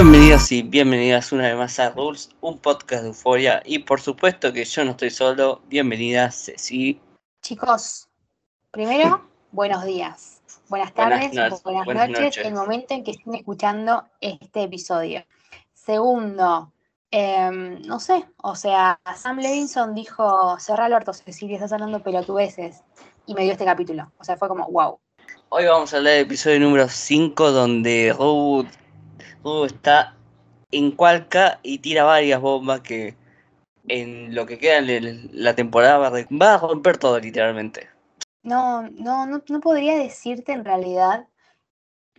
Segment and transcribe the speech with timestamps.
[0.00, 3.60] Bienvenidos y bienvenidas una vez más a Rules, un podcast de euforia.
[3.64, 5.60] Y por supuesto que yo no estoy solo.
[5.66, 7.00] Bienvenidas, Ceci.
[7.42, 8.08] Chicos,
[8.70, 12.46] primero, buenos días, buenas tardes, Buenas buenas, no- buenas noches, noches.
[12.46, 15.24] el momento en que estén escuchando este episodio.
[15.74, 16.72] Segundo,
[17.10, 22.84] em, no sé, o sea, Sam Levinson dijo, cerra el orto, Cecilia, estás hablando pelotudeces,
[23.26, 24.12] y me dio este capítulo.
[24.20, 25.00] O sea, fue como, wow.
[25.48, 28.64] Hoy vamos a hablar del episodio número 5 donde Ru,
[29.48, 30.14] Ru está
[30.70, 33.16] en Cualca y tira varias bombas que
[33.88, 37.88] en lo que queda de la temporada va a romper todo literalmente.
[38.42, 41.26] No, no, no, no podría decirte en realidad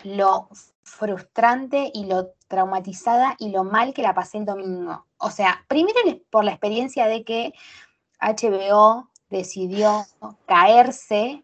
[0.04, 0.50] lo
[0.84, 5.06] frustrante y lo traumatizada y lo mal que la pasé el domingo.
[5.18, 7.54] O sea, primero por la experiencia de que
[8.20, 10.06] HBO decidió
[10.48, 11.42] caerse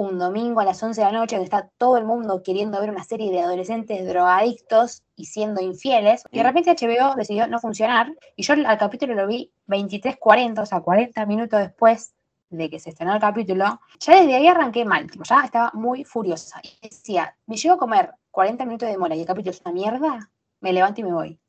[0.00, 2.90] un domingo a las 11 de la noche, que está todo el mundo queriendo ver
[2.90, 6.46] una serie de adolescentes drogadictos y siendo infieles, y de Mm.
[6.46, 11.26] repente HBO decidió no funcionar, y yo al capítulo lo vi 23.40, o sea, 40
[11.26, 12.14] minutos después
[12.48, 16.04] de que se estrenó el capítulo, ya desde ahí arranqué mal, tipo, ya estaba muy
[16.04, 16.60] furiosa.
[16.62, 19.72] Y decía, me llevo a comer 40 minutos de demora y el capítulo es una
[19.74, 21.40] mierda, me levanto y me voy.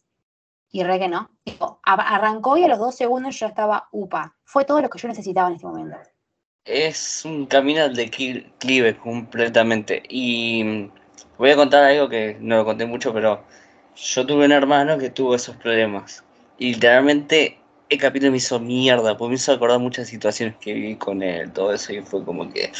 [0.72, 1.30] Y re que no.
[1.44, 4.36] Tipo, arrancó y a los dos segundos yo estaba upa.
[4.44, 5.97] Fue todo lo que yo necesitaba en este momento.
[6.70, 10.03] Es un camino al declive completamente.
[10.08, 10.92] Y mm,
[11.39, 13.44] voy a contar algo que no lo conté mucho, pero
[13.95, 16.23] yo tuve un hermano que tuvo esos problemas.
[16.59, 17.58] Y literalmente
[17.89, 21.52] el capítulo me hizo mierda, porque me hizo acordar muchas situaciones que viví con él,
[21.52, 22.72] todo eso, y fue como que.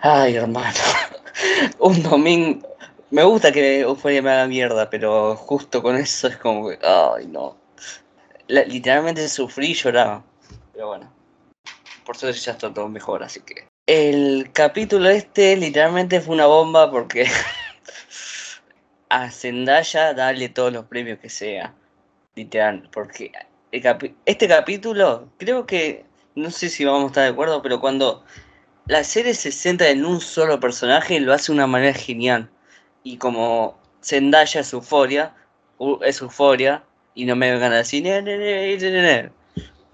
[0.00, 0.78] Ay, hermano.
[1.80, 2.76] un domingo.
[3.10, 6.78] Me gusta que Euphoria me haga mierda, pero justo con eso es como que.
[6.80, 7.56] Ay, no.
[8.46, 10.22] Literalmente sufrí y lloraba.
[10.72, 11.23] Pero bueno.
[12.04, 13.66] Por suerte ya está todo mejor, así que.
[13.86, 17.26] El capítulo este literalmente fue una bomba porque
[19.08, 21.74] a Zendaya dale todos los premios que sea.
[22.34, 23.30] Literal, porque
[24.24, 28.24] este capítulo creo que, no sé si vamos a estar de acuerdo, pero cuando
[28.86, 32.50] la serie se centra en un solo personaje lo hace de una manera genial.
[33.02, 35.34] Y como Zendaya es euforia,
[36.02, 36.84] es euforia,
[37.14, 39.30] y no me vengan a decir, "Ne, ne, ne,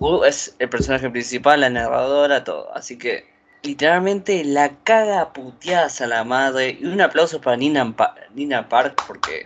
[0.00, 0.20] ne, ne, ne".
[0.20, 2.74] U es el personaje principal, la narradora, todo.
[2.74, 3.28] Así que
[3.62, 6.78] literalmente la caga puteadas a la madre.
[6.80, 7.94] Y un aplauso para Nina,
[8.34, 9.44] Nina Park porque.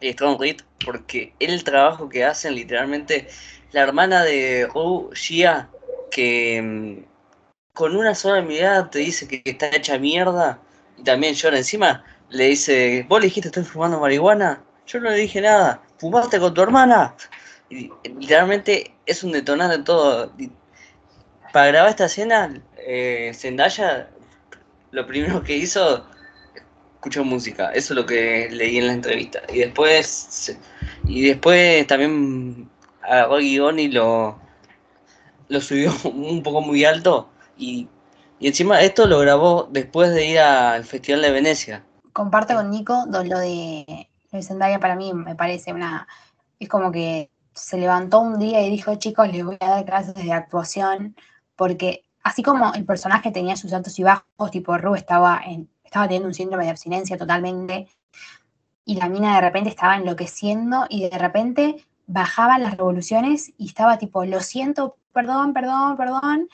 [0.00, 3.28] y Strong Reed, porque el trabajo que hacen literalmente.
[3.72, 5.68] La hermana de Ru Gia,
[6.10, 7.04] que mm,
[7.74, 10.58] con una sola mirada te dice que, que está hecha mierda.
[10.96, 12.04] Y también llora encima.
[12.30, 14.62] Le dice, ¿vos le dijiste estoy fumando marihuana?
[14.86, 15.82] Yo no le dije nada.
[15.98, 17.14] ¿Fumaste con tu hermana?
[17.70, 20.32] Literalmente es un detonante todo.
[21.52, 24.08] Para grabar esta escena, eh, Zendaya
[24.90, 26.04] lo primero que hizo,
[26.94, 27.70] escuchó música.
[27.72, 29.40] Eso es lo que leí en la entrevista.
[29.52, 30.56] Y después,
[31.04, 32.68] y después también
[33.02, 34.38] agarró el guion y lo,
[35.48, 37.28] lo subió un poco muy alto.
[37.56, 37.88] Y,
[38.38, 41.84] y encima esto lo grabó después de ir al Festival de Venecia.
[42.12, 46.06] Comparto con Nico lo de, lo de Zendaya para mí me parece una...
[46.58, 50.14] Es como que se levantó un día y dijo, chicos, les voy a dar clases
[50.14, 51.16] de actuación,
[51.56, 56.06] porque así como el personaje tenía sus altos y bajos, tipo Ru estaba, en, estaba
[56.06, 57.88] teniendo un síndrome de abstinencia totalmente,
[58.84, 63.98] y la mina de repente estaba enloqueciendo y de repente bajaban las revoluciones y estaba
[63.98, 66.48] tipo, lo siento, perdón, perdón, perdón,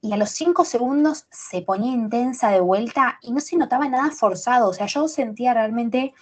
[0.00, 4.10] y a los cinco segundos se ponía intensa de vuelta y no se notaba nada
[4.10, 6.12] forzado, o sea, yo sentía realmente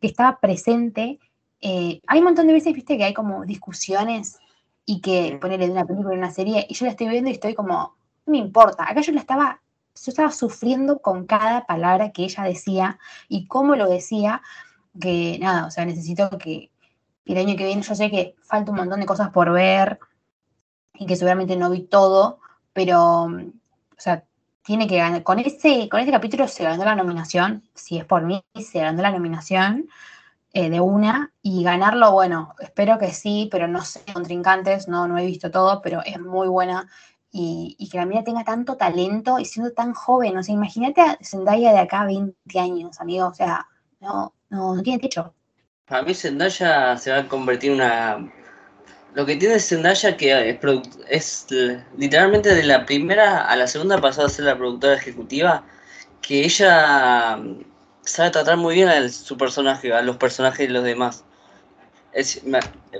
[0.00, 1.20] que estaba presente.
[1.60, 4.38] Eh, hay un montón de veces, viste, que hay como discusiones
[4.86, 7.34] y que ponerle de una película, de una serie, y yo la estoy viendo y
[7.34, 9.60] estoy como, no me importa, acá yo la estaba,
[9.94, 14.42] yo estaba sufriendo con cada palabra que ella decía y cómo lo decía,
[14.98, 16.70] que nada, o sea, necesito que,
[17.26, 20.00] el año que viene, yo sé que falta un montón de cosas por ver
[20.94, 22.40] y que seguramente no vi todo,
[22.72, 23.52] pero, o
[23.96, 24.24] sea,
[24.62, 25.22] tiene que ganar.
[25.22, 29.02] Con ese, con este capítulo se ganó la nominación, si es por mí, se ganó
[29.02, 29.88] la nominación
[30.52, 35.18] eh, de una y ganarlo, bueno, espero que sí, pero no sé, contrincantes, no, no
[35.18, 36.88] he visto todo, pero es muy buena.
[37.32, 41.00] Y, y que la mina tenga tanto talento y siendo tan joven, o sea, imagínate
[41.00, 43.66] a Zendaya de acá a 20 años, amigo, o sea,
[44.00, 45.34] no, no, no tiene techo.
[45.86, 48.32] Para mí Zendaya se va a convertir en una...
[49.14, 51.46] Lo que tiene Zendaya que es, produ- es
[51.96, 55.64] literalmente de la primera a la segunda pasó a ser la productora ejecutiva,
[56.22, 57.38] que ella
[58.02, 61.24] sabe tratar muy bien a su personaje, a los personajes de los demás.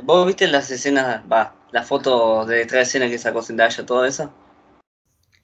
[0.03, 4.05] ¿Vos viste las escenas, va, la foto de detrás de escena que sacó Zendaya, todo
[4.05, 4.33] eso?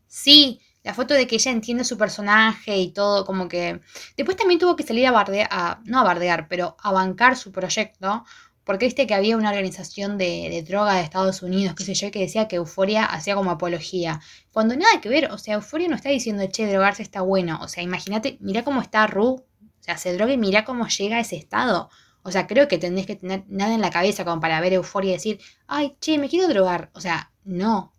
[0.06, 3.80] Sí, la foto de que ella entiende su personaje y todo, como que...
[4.16, 7.50] Después también tuvo que salir a bardear, a, no a bardear, pero a bancar su
[7.50, 8.24] proyecto,
[8.66, 12.18] porque viste que había una organización de, droga de Estados Unidos, qué sé yo, que
[12.18, 14.20] decía que Euforia hacía como apología.
[14.50, 17.60] Cuando nada que ver, o sea, Euforia no está diciendo, che, drogarse está bueno.
[17.62, 19.44] O sea, imagínate, mira cómo está Ru, o
[19.78, 21.90] sea, se droga y mira cómo llega a ese estado.
[22.24, 25.10] O sea, creo que tendés que tener nada en la cabeza como para ver Euforia
[25.10, 26.90] y decir, ay, che, me quiero drogar.
[26.92, 27.92] O sea, no.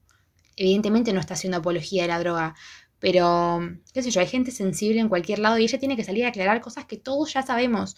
[0.58, 2.56] Evidentemente no está haciendo apología de la droga.
[3.00, 3.62] Pero,
[3.94, 6.30] qué sé yo, hay gente sensible en cualquier lado y ella tiene que salir a
[6.30, 7.96] aclarar cosas que todos ya sabemos.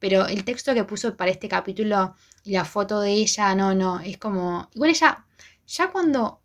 [0.00, 4.00] Pero el texto que puso para este capítulo y la foto de ella, no, no,
[4.00, 4.68] es como...
[4.74, 5.26] Igual ella,
[5.66, 6.40] ya cuando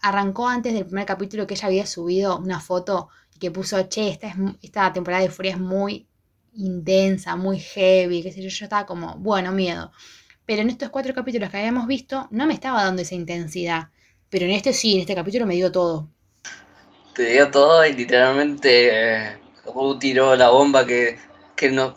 [0.00, 4.08] arrancó antes del primer capítulo que ella había subido una foto y que puso, che,
[4.08, 6.06] esta, es, esta temporada de Furia es muy
[6.54, 9.92] intensa, muy heavy, qué sé yo, yo estaba como, bueno, miedo.
[10.46, 13.88] Pero en estos cuatro capítulos que habíamos visto, no me estaba dando esa intensidad.
[14.30, 16.08] Pero en este sí, en este capítulo me dio todo.
[17.14, 19.38] Te dio todo y literalmente eh,
[19.98, 21.18] tiró la bomba que,
[21.56, 21.94] que no,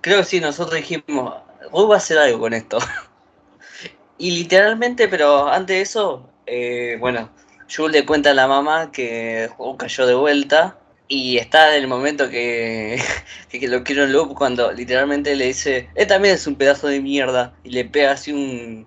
[0.00, 1.34] creo que sí, nosotros dijimos,
[1.72, 2.78] Ru va a hacer algo con esto.
[4.18, 7.30] y literalmente, pero antes de eso, eh, bueno,
[7.74, 10.78] Jules le cuenta a la mamá que Ru cayó de vuelta
[11.08, 13.00] y está en el momento que,
[13.50, 17.00] que, lo quiero en loop cuando literalmente le dice, él también es un pedazo de
[17.00, 18.86] mierda y le pega así un...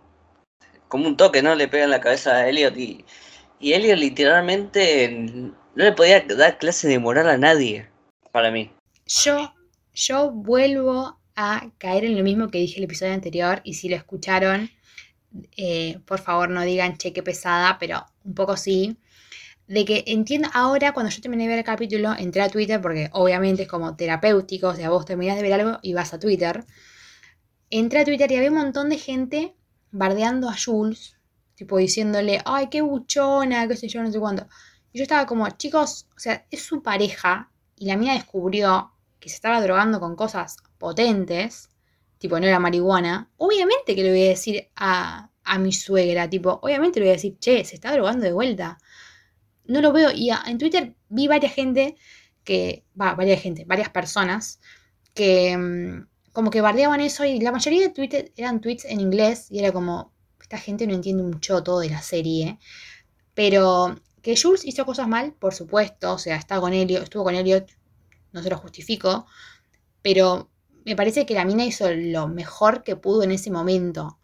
[0.88, 1.56] como un toque, ¿no?
[1.56, 3.06] Le pega en la cabeza a Elliot y,
[3.60, 7.88] y Elliot literalmente no le podía dar clase de moral a nadie,
[8.32, 8.72] para mí.
[9.08, 9.54] Yo
[9.94, 13.96] yo vuelvo a caer en lo mismo que dije el episodio anterior y si lo
[13.96, 14.70] escucharon,
[15.58, 18.98] eh, por favor no digan cheque pesada, pero un poco sí.
[19.68, 23.10] De que entiendo, ahora cuando yo terminé de ver el capítulo, entré a Twitter porque
[23.14, 26.66] obviamente es como terapéutico, o sea, vos terminás de ver algo y vas a Twitter.
[27.70, 29.56] Entré a Twitter y había un montón de gente
[29.92, 31.16] bardeando a Jules,
[31.56, 34.48] tipo diciéndole, ay, qué buchona, qué sé yo, no sé cuánto.
[34.92, 39.30] Y yo estaba como, chicos, o sea, es su pareja y la mía descubrió que
[39.30, 41.70] se estaba drogando con cosas potentes,
[42.18, 46.60] tipo no era marihuana, obviamente que le voy a decir a, a mi suegra, tipo,
[46.62, 48.78] obviamente le voy a decir, che, se está drogando de vuelta.
[49.66, 50.12] No lo veo.
[50.12, 51.96] Y en Twitter vi varias gente
[52.44, 54.60] que, va, varias gente, varias personas
[55.14, 59.48] que mm, como que bardeaban eso y la mayoría de tweets eran tweets en inglés
[59.52, 62.58] y era como, esta gente no entiende un choto de la serie.
[63.34, 67.36] Pero que Jules hizo cosas mal, por supuesto, o sea, está con Elliot, estuvo con
[67.36, 67.70] Elliot
[68.32, 69.26] no se lo justifico,
[70.02, 70.50] pero
[70.86, 74.20] me parece que la mina hizo lo mejor que pudo en ese momento.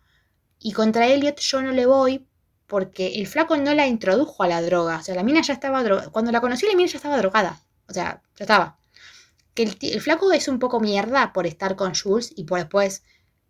[0.60, 2.28] Y contra Elliot yo no le voy
[2.66, 4.98] porque el flaco no la introdujo a la droga.
[4.98, 6.10] O sea, la mina ya estaba drogada.
[6.10, 7.62] Cuando la conocí, la mina ya estaba drogada.
[7.88, 8.80] O sea, ya estaba.
[9.54, 13.04] Que el, flaco es un poco mierda por estar con Jules y por después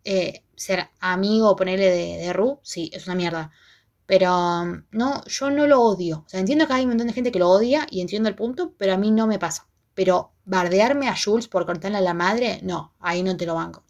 [0.04, 2.60] eh, ser amigo o ponerle de, de Ru.
[2.62, 3.50] Sí, es una mierda.
[4.06, 6.24] Pero no, yo no lo odio.
[6.26, 8.34] O sea, entiendo que hay un montón de gente que lo odia y entiendo el
[8.34, 9.67] punto, pero a mí no me pasa.
[9.98, 13.82] Pero bardearme a Jules por cortarle a la madre, no, ahí no te lo banco.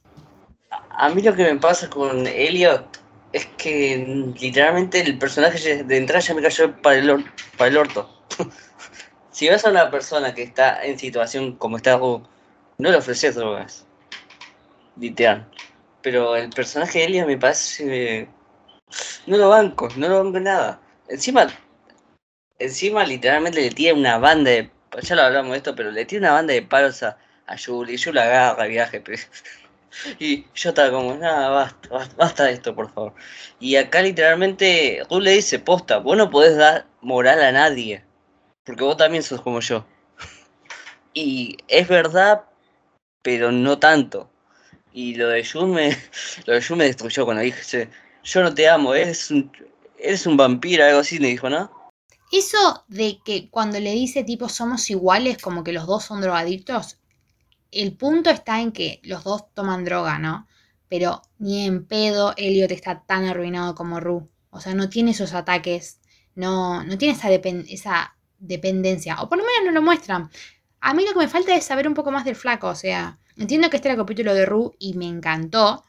[0.88, 2.98] A mí lo que me pasa con Elliot
[3.34, 7.26] es que literalmente el personaje de entrada ya me cayó para el,
[7.58, 8.08] para el orto.
[9.32, 12.24] si vas a una persona que está en situación como está no
[12.78, 13.84] le ofreces drogas.
[14.96, 15.46] Literal.
[16.00, 18.26] Pero el personaje de Elliot me parece.
[19.26, 20.80] No lo banco, no lo banco nada.
[21.10, 21.48] Encima,
[22.58, 26.26] encima literalmente le tira una banda de ya lo hablamos de esto, pero le tiene
[26.26, 29.02] una banda de palos a, a Julie, y Julie agarra viaje,
[30.18, 33.14] y yo estaba como, nada, basta, basta, de esto, por favor.
[33.60, 38.04] Y acá literalmente, tú le dice, posta, vos no podés dar moral a nadie,
[38.64, 39.86] porque vos también sos como yo.
[41.14, 42.44] y es verdad,
[43.22, 44.30] pero no tanto.
[44.92, 45.96] Y lo de Jules me,
[46.46, 47.88] lo de me destruyó cuando dije,
[48.24, 49.50] yo no te amo, eres un,
[49.98, 51.77] eres un vampiro, algo así, me dijo, ¿no?
[52.30, 56.98] Eso de que cuando le dice tipo somos iguales, como que los dos son drogadictos,
[57.70, 60.46] el punto está en que los dos toman droga, ¿no?
[60.88, 64.28] Pero ni en pedo Elliot está tan arruinado como Ru.
[64.50, 66.00] O sea, no tiene esos ataques,
[66.34, 70.30] no, no tiene esa, esa dependencia, o por lo menos no lo muestran.
[70.80, 73.18] A mí lo que me falta es saber un poco más del flaco, o sea,
[73.36, 75.84] entiendo que este era el capítulo de Ru y me encantó,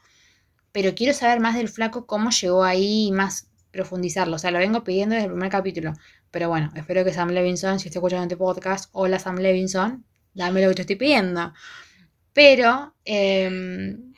[0.72, 4.36] pero quiero saber más del flaco, cómo llegó ahí más profundizarlo.
[4.36, 5.92] O sea, lo vengo pidiendo desde el primer capítulo.
[6.30, 10.62] Pero bueno, espero que Sam Levinson, si está escuchando este podcast, hola Sam Levinson, dame
[10.62, 11.52] lo que te estoy pidiendo.
[12.32, 14.14] Pero em,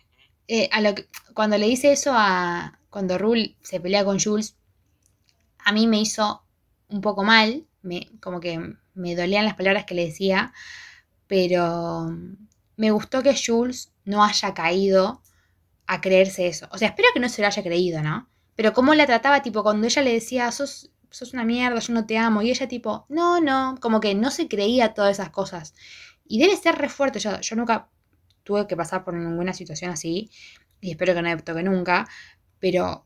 [0.48, 0.68] eh,
[1.34, 2.78] cuando le dice eso a.
[2.90, 4.56] Cuando Rule se pelea con Jules,
[5.64, 6.44] a mí me hizo
[6.88, 10.52] un poco mal, me, como que me dolían las palabras que le decía,
[11.26, 12.14] pero
[12.76, 15.22] me gustó que Jules no haya caído
[15.86, 16.68] a creerse eso.
[16.70, 18.28] O sea, espero que no se lo haya creído, ¿no?
[18.62, 22.06] Pero cómo la trataba, tipo, cuando ella le decía, sos sos una mierda, yo no
[22.06, 22.42] te amo.
[22.42, 25.74] Y ella tipo, no, no, como que no se creía todas esas cosas.
[26.28, 27.18] Y debe ser re fuerte.
[27.18, 27.90] Yo, yo nunca
[28.44, 30.30] tuve que pasar por ninguna situación así.
[30.80, 32.08] Y espero que no me toque nunca.
[32.60, 33.04] Pero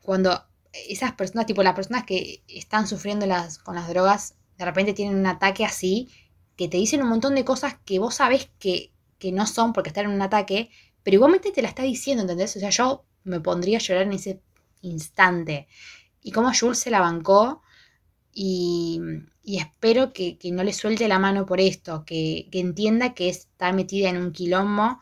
[0.00, 4.92] cuando esas personas, tipo las personas que están sufriendo las, con las drogas, de repente
[4.92, 6.08] tienen un ataque así,
[6.56, 9.90] que te dicen un montón de cosas que vos sabés que, que no son porque
[9.90, 10.68] están en un ataque,
[11.04, 12.56] pero igualmente te la está diciendo, ¿entendés?
[12.56, 14.42] O sea, yo me pondría a llorar en ese
[14.82, 15.68] instante.
[16.22, 17.62] Y cómo Jules se la bancó
[18.38, 19.00] y,
[19.44, 24.18] espero que, no le suelte la mano por esto, que, entienda que está metida en
[24.18, 25.00] un quilombo,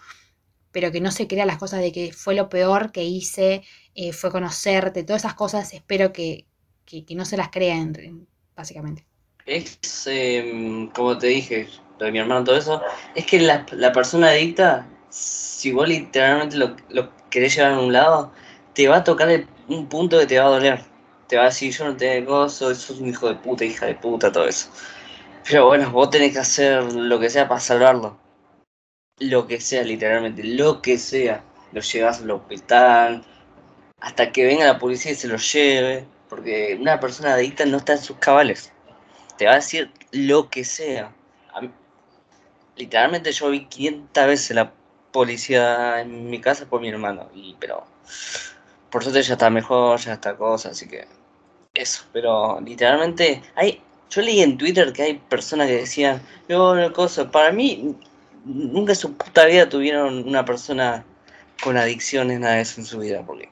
[0.70, 3.64] pero que no se crea las cosas de que fue lo peor que hice,
[3.96, 6.46] eh, fue conocerte, todas esas cosas, espero que,
[7.10, 7.92] no se las crean,
[8.54, 9.04] básicamente.
[9.46, 12.82] Es, em, como te dije, lo de mi hermano, todo eso,
[13.16, 18.32] es que la, persona adicta, si vos literalmente lo, lo querés llevar a un lado,
[18.74, 19.28] te va a tocar
[19.68, 20.80] un punto que te va a doler.
[21.28, 23.94] Te va a decir, yo no tengo gozo, sos un hijo de puta, hija de
[23.94, 24.68] puta, todo eso.
[25.48, 28.18] Pero bueno, vos tenés que hacer lo que sea para salvarlo.
[29.18, 31.42] Lo que sea, literalmente, lo que sea.
[31.72, 33.24] Lo llevas al hospital,
[34.00, 36.06] hasta que venga la policía y se lo lleve.
[36.28, 38.72] Porque una persona adicta no está en sus cabales.
[39.38, 41.14] Te va a decir lo que sea.
[42.76, 44.72] literalmente yo vi 500 veces la
[45.12, 47.28] policía en mi casa por mi hermano.
[47.34, 47.86] Y, pero
[48.94, 51.08] por suerte ya está mejor, ya está cosa, así que
[51.74, 52.04] eso.
[52.12, 57.28] Pero literalmente hay, yo leí en Twitter que hay personas que decían, no, no, cosa,
[57.28, 57.96] para mí
[58.44, 61.04] nunca en su puta vida tuvieron una persona
[61.64, 63.48] con adicciones, nada de eso en su vida, porque...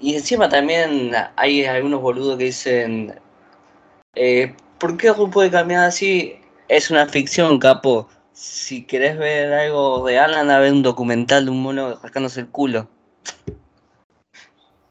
[0.00, 3.18] Y encima también hay algunos boludos que dicen,
[4.14, 6.36] eh, ¿por qué algo puede cambiar así?
[6.68, 8.08] Es una ficción, capo.
[8.32, 12.48] Si querés ver algo de Alan, a ver un documental de un mono rascándose el
[12.48, 12.88] culo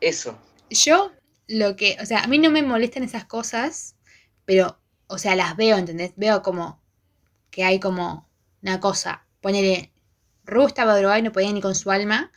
[0.02, 0.38] eso.
[0.70, 1.12] Yo,
[1.48, 3.96] lo que, o sea, a mí no me molestan esas cosas,
[4.46, 6.14] pero, o sea, las veo, ¿entendés?
[6.16, 6.82] Veo como
[7.50, 8.30] que hay como
[8.62, 9.26] una cosa.
[9.42, 9.92] Ponele,
[10.46, 12.32] Ru estaba y no podía ni con su alma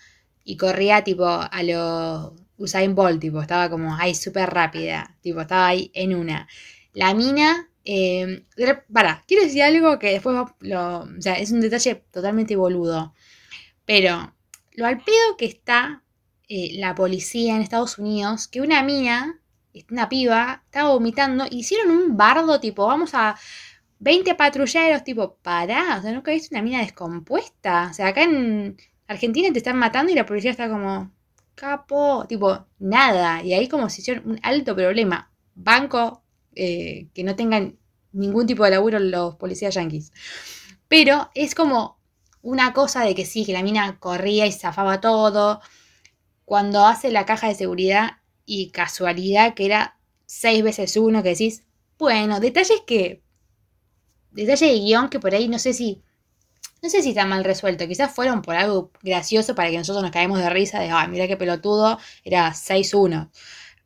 [0.44, 5.68] y corría tipo a lo Usain Bolt, tipo, estaba como ahí súper rápida, tipo, estaba
[5.68, 6.48] ahí en una.
[6.92, 8.44] La mina, eh,
[8.92, 13.14] para, quiero decir algo que después lo, o sea, es un detalle totalmente boludo,
[13.86, 14.34] pero
[14.72, 16.02] lo al pedo que está
[16.52, 19.40] eh, la policía en Estados Unidos que una mina,
[19.88, 23.36] una piba, estaba vomitando, hicieron un bardo tipo, vamos a
[24.00, 27.86] 20 patrulleros, tipo, pará, o sea, nunca viste una mina descompuesta.
[27.88, 28.76] O sea, acá en
[29.06, 31.12] Argentina te están matando y la policía está como,
[31.54, 33.44] capo, tipo, nada.
[33.44, 35.30] Y ahí como si hicieron un alto problema.
[35.54, 36.24] Banco
[36.56, 37.78] eh, que no tengan
[38.12, 40.12] ningún tipo de laburo los policías yanquis.
[40.88, 42.00] Pero es como
[42.42, 45.60] una cosa de que sí, que la mina corría y zafaba todo
[46.50, 51.62] cuando hace la caja de seguridad y casualidad que era seis veces uno, que decís,
[51.96, 53.22] bueno, detalles que,
[54.32, 56.02] detalle de guion que por ahí no sé si,
[56.82, 60.10] no sé si está mal resuelto, quizás fueron por algo gracioso para que nosotros nos
[60.10, 63.30] caemos de risa de, ay, mira qué pelotudo, era 6-1.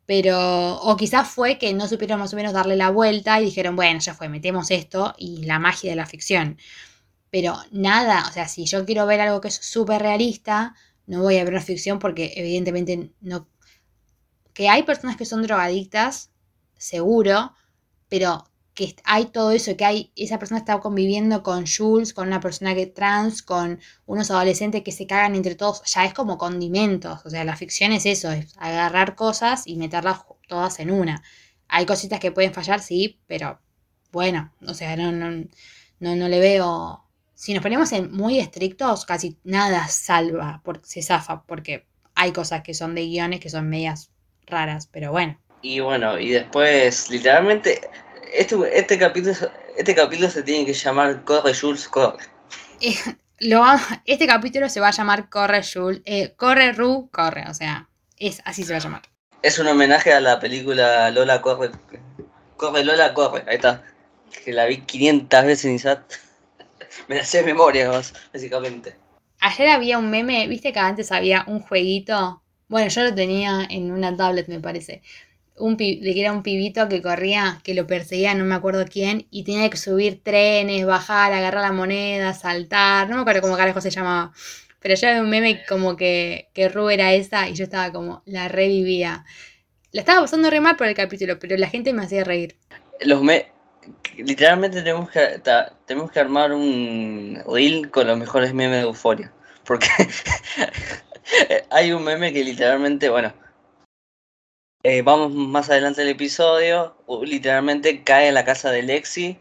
[0.07, 3.77] Pero, o quizás fue que no supieron más o menos darle la vuelta y dijeron,
[3.77, 6.57] bueno, ya fue, metemos esto y la magia de la ficción.
[7.29, 10.75] Pero nada, o sea, si yo quiero ver algo que es súper realista,
[11.07, 13.49] no voy a ver una ficción porque evidentemente no...
[14.53, 16.31] Que hay personas que son drogadictas,
[16.77, 17.53] seguro,
[18.09, 18.45] pero
[18.75, 22.75] que hay todo eso, que hay, esa persona está conviviendo con Jules, con una persona
[22.75, 27.31] que trans, con unos adolescentes que se cagan entre todos, ya es como condimentos, o
[27.31, 31.23] sea, la ficción es eso, es agarrar cosas y meterlas todas en una.
[31.69, 33.61] Hay cositas que pueden fallar, sí, pero
[34.11, 35.31] bueno, o sea, no, no,
[36.01, 37.04] no, no le veo
[37.45, 41.85] si nos ponemos en muy estrictos, casi nada salva, porque se zafa, porque
[42.15, 44.09] hay cosas que son de guiones que son medias
[44.47, 45.39] raras, pero bueno.
[45.61, 47.83] Y bueno, y después, literalmente,
[48.33, 49.35] este, este, capítulo,
[49.77, 52.25] este capítulo se tiene que llamar Corre Jules, corre.
[52.81, 52.97] Eh,
[53.41, 53.63] lo,
[54.07, 58.41] este capítulo se va a llamar Corre Jules, eh, Corre Ru, corre, o sea, es
[58.47, 59.03] así se va a llamar.
[59.43, 61.73] Es un homenaje a la película Lola Corre,
[62.57, 63.83] Corre Lola Corre, ahí está,
[64.47, 66.24] que la vi 500 veces en ISAT.
[67.09, 67.91] me la sé de memoria,
[68.33, 68.97] básicamente.
[69.41, 72.43] Ayer había un meme, viste que antes había un jueguito.
[72.69, 75.03] Bueno, yo lo tenía en una tablet, me parece.
[75.57, 79.27] Un de que era un pibito que corría, que lo perseguía, no me acuerdo quién,
[79.31, 83.81] y tenía que subir trenes, bajar, agarrar la moneda, saltar, no me acuerdo cómo carajo
[83.81, 84.33] se llamaba.
[84.81, 88.23] Pero ya había un meme como que, que Ru era esa y yo estaba como,
[88.27, 89.25] la revivía.
[89.93, 92.57] La estaba pasando re mal por el capítulo, pero la gente me hacía reír.
[93.01, 93.54] Los me
[94.17, 95.41] literalmente tenemos que,
[95.87, 99.33] tenemos que armar un reel con los mejores memes de Euforia.
[99.65, 99.89] Porque
[101.71, 103.33] hay un meme que literalmente, bueno,
[104.83, 109.39] eh, vamos más adelante del episodio, literalmente cae en la casa de Lexi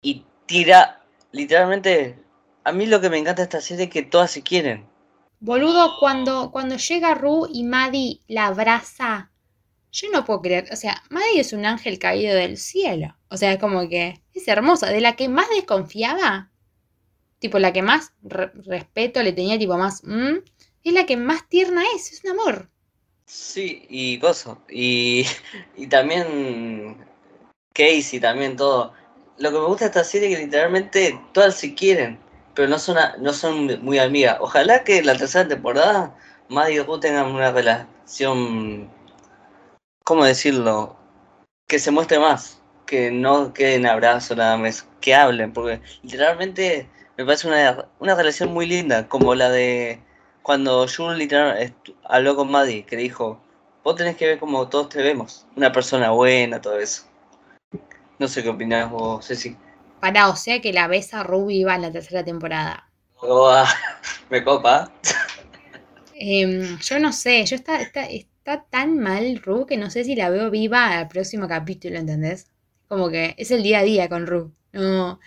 [0.00, 2.22] y tira, literalmente,
[2.62, 4.86] a mí lo que me encanta de esta serie es que todas se quieren.
[5.40, 9.31] Boludo, cuando, cuando llega Ru y Maddie la abraza,
[9.92, 13.58] yo no puedo creer, o sea, Maddie es un ángel caído del cielo, o sea,
[13.58, 16.50] como que es hermosa, de la que más desconfiaba,
[17.38, 20.38] tipo la que más respeto le tenía, tipo más, mm,
[20.84, 22.70] es la que más tierna es, es un amor.
[23.26, 25.26] Sí, y gozo, y,
[25.76, 26.96] y también
[27.72, 28.92] Casey, también todo.
[29.38, 32.18] Lo que me gusta de esta serie es que literalmente todas se quieren,
[32.54, 34.38] pero no son, no son muy amigas.
[34.40, 36.16] Ojalá que la tercera temporada
[36.48, 38.90] Maddie y Ru tengan una relación,
[40.12, 40.94] ¿cómo decirlo?
[41.66, 47.24] Que se muestre más, que no queden abrazos nada más, que hablen, porque literalmente me
[47.24, 50.02] parece una, una relación muy linda, como la de
[50.42, 53.40] cuando Jun literalmente habló con Maddie, que dijo,
[53.82, 57.04] vos tenés que ver como todos te vemos, una persona buena, todo eso.
[58.18, 59.56] No sé qué opinás vos, Ceci.
[59.98, 62.86] Para, o sea que la besa Ruby va en la tercera temporada.
[63.16, 63.64] Oh,
[64.28, 64.92] me copa.
[66.12, 68.04] Em, yo no sé, yo está, está,
[68.42, 72.48] está tan mal Ru que no sé si la veo viva al próximo capítulo, ¿entendés?
[72.88, 74.52] Como que es el día a día con Ru.
[74.72, 75.20] No,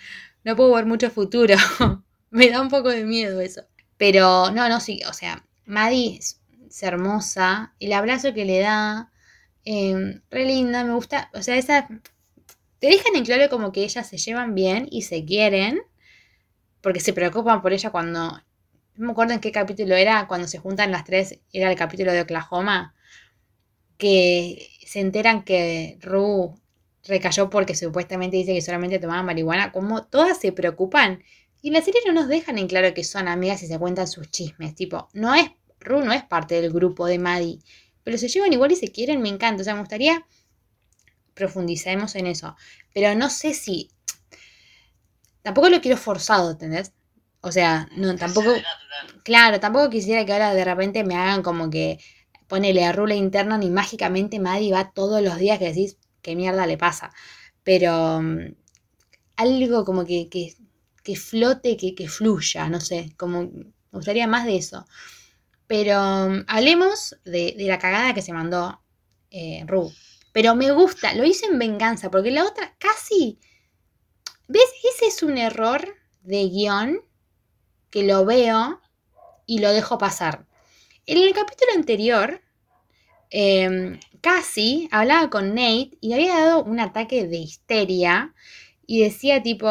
[0.43, 1.55] no puedo ver mucho futuro.
[2.29, 3.63] me da un poco de miedo eso.
[3.95, 6.41] Pero no, no, sí, o sea, Maddie es,
[6.81, 9.09] hermosa, el abrazo que le da,
[9.63, 11.87] em, re linda, me gusta, o sea, esa,
[12.79, 15.79] te dejan en claro como que ellas se llevan bien y se quieren,
[16.81, 18.41] porque se preocupan por ella cuando,
[18.95, 22.11] no me acuerdo en qué capítulo era, cuando se juntan las tres, era el capítulo
[22.11, 22.95] de Oklahoma,
[23.97, 26.53] que se enteran que Rue
[27.03, 31.23] recayó porque supuestamente dice que solamente tomaba marihuana, como todas se preocupan
[31.61, 34.29] y la serie no nos dejan en claro que son amigas y se cuentan sus
[34.29, 34.75] chismes.
[34.75, 35.49] Tipo, no es,
[35.79, 37.59] Ru no es parte del grupo de Maddie,
[38.03, 39.61] pero se llevan igual y se quieren, me encanta.
[39.61, 40.27] O sea, me gustaría
[41.33, 42.55] profundizaremos en eso.
[42.93, 43.89] Pero no sé si.
[45.41, 46.93] Tampoco lo quiero forzado, ¿entendés?
[47.41, 48.53] O sea, no, tampoco.
[49.23, 51.99] Claro, tampoco quisiera que ahora de repente me hagan como que
[52.47, 56.65] ponele a Rula interna y mágicamente Maddie va todos los días que decís qué mierda
[56.67, 57.11] le pasa.
[57.63, 58.55] Pero mm,
[59.37, 60.55] algo como que, que
[61.05, 64.87] que flote, que, que fluya, no sé, como me gustaría más de eso.
[65.67, 68.81] Pero um, hablemos de, la cagada que se mandó
[69.29, 69.93] eh, Ru.
[70.33, 73.39] Pero me gusta, lo hice en venganza, porque la otra casi...
[74.47, 74.65] ¿Ves?
[74.95, 77.01] Ese es un error de guion
[77.91, 78.81] que lo veo
[79.45, 80.47] y lo dejo pasar.
[81.07, 82.41] En el capítulo anterior,
[83.29, 88.33] eh, casi hablaba con Nate y le había dado un ataque de histeria
[88.87, 89.67] y decía tipo,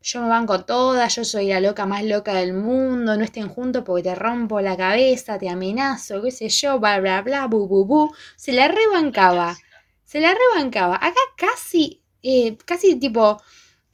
[0.00, 3.82] yo me banco toda, yo soy la loca más loca del mundo, no estén juntos
[3.84, 7.84] porque te rompo la cabeza, te amenazo, qué sé yo, bla, bla, bla, bu, bu,
[7.84, 8.14] bu.
[8.36, 9.58] Se la rebancaba,
[10.04, 10.94] se la rebancaba.
[10.94, 13.42] Acá casi, eh, casi tipo,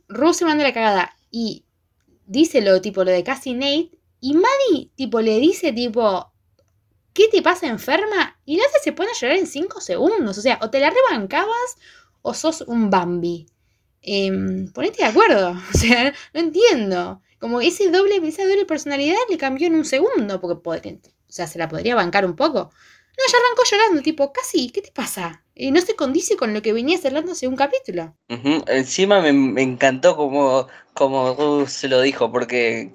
[0.09, 1.65] Ruth se manda la cagada y
[2.27, 6.35] dice lo tipo, lo de casi Nate, y Maddie tipo le dice tipo,
[7.17, 8.39] ¿qué te pasa enferma?
[8.45, 11.79] Y la se pone a llorar en 5 segundos, o sea, o te la rebancabas
[12.23, 13.47] o sos un Bambi
[14.07, 14.31] eh,
[14.73, 15.55] ponete de acuerdo.
[15.75, 17.21] O sea, no entiendo.
[17.39, 21.59] Como ese doble, esa doble personalidad le cambió en un segundo, porque o sea, se
[21.59, 22.71] la podría bancar un poco.
[23.19, 25.43] No, ya arrancó llorando, tipo, casi, ¿qué te pasa?
[25.55, 28.15] Y no se condice con lo que venías hablando hace un capítulo.
[28.29, 32.91] Encima me, encantó como, como se lo dijo, porque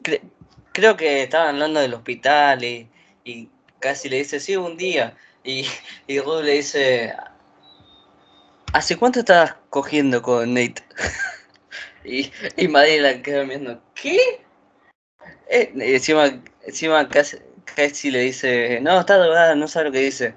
[0.71, 2.87] creo que estaban hablando del hospital y,
[3.81, 5.17] casi le dice, sí, un día.
[5.43, 5.65] Y,
[6.07, 7.13] y Ruth le dice,
[8.73, 10.81] ¿Hace cuánto estabas cogiendo con Nate?
[12.05, 14.17] y, y Madrid la queda viendo, ¿qué?
[15.49, 17.37] Eh, encima, encima casi,
[17.75, 20.35] casi, le dice, no, está drogada, no sabe lo que dice.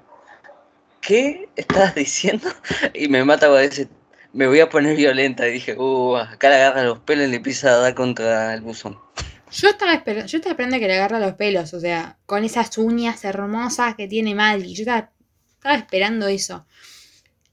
[0.99, 2.49] ¿Qué estás diciendo?
[2.93, 3.87] Y me mata cuando dice,
[4.33, 5.47] me voy a poner violenta.
[5.47, 8.61] Y dije, uh, acá le agarra los pelos y le empieza a dar contra el
[8.61, 8.99] buzón.
[9.55, 12.77] Yo estaba, esperando, yo estaba esperando que le agarra los pelos, o sea, con esas
[12.77, 14.73] uñas hermosas que tiene Maddy.
[14.73, 15.13] Yo estaba,
[15.53, 16.65] estaba esperando eso.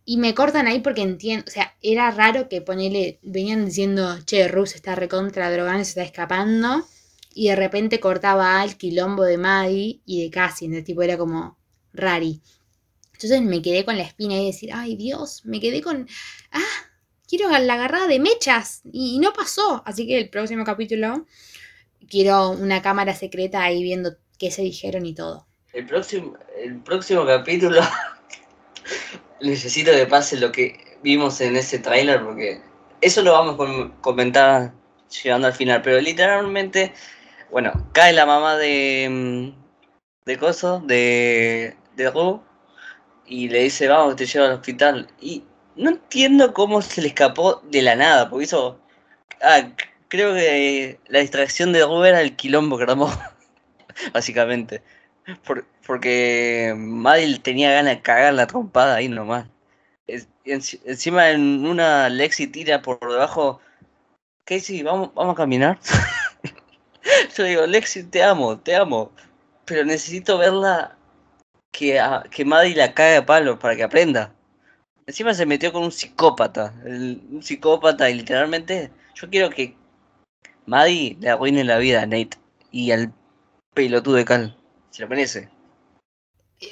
[0.04, 4.48] Y me cortan ahí porque entiendo, o sea, era raro que ponele, venían diciendo, che,
[4.48, 6.84] Rus está recontra drogando, se está escapando,
[7.34, 11.56] y de repente cortaba al quilombo de Maddie y de Cassie, el tipo era como
[11.92, 12.42] rari.
[13.12, 16.08] Entonces me quedé con la espina y decir, ay Dios, me quedé con,
[16.50, 16.90] ah,
[17.28, 19.84] quiero la agarrada de mechas, y, no pasó.
[19.86, 21.26] Así que el próximo capítulo
[22.08, 25.46] quiero una cámara secreta ahí viendo qué se dijeron y todo.
[25.72, 27.80] El próximo, el próximo capítulo
[29.40, 32.60] necesito que pase lo que vimos en ese tráiler porque
[33.00, 34.72] eso lo vamos a comentar
[35.22, 36.92] llegando al final, pero literalmente,
[37.50, 39.62] bueno, cae la mamá de mm,
[40.24, 42.42] de Coso, de, de Ru,
[43.26, 45.08] y le dice, vamos, te llevo al hospital.
[45.20, 45.44] Y
[45.76, 48.78] no entiendo cómo se le escapó de la nada, porque hizo...
[49.40, 49.68] Ah,
[50.12, 53.10] creo que la distracción de Rue era el quilombo que armó,
[54.12, 54.82] básicamente.
[55.86, 59.46] porque Maddie tenía ganas de cagar la trompada ahí nomás.
[60.44, 63.62] encima en una Lexi tira por debajo.
[64.44, 65.78] Casey, vamos, vamos a caminar.
[67.34, 69.12] Yo digo, Lexi, te amo, te amo.
[69.64, 70.94] Pero necesito verla
[71.70, 71.98] que,
[72.30, 74.34] que Maddie la cague a palo para que aprenda.
[75.06, 76.74] Encima se metió con un psicópata.
[76.84, 79.80] un psicópata y literalmente yo quiero que
[80.66, 82.38] Maddie le arruine la vida a Nate
[82.70, 83.12] y al
[83.74, 84.56] pelotudo de Cal.
[84.90, 85.48] Se lo merece.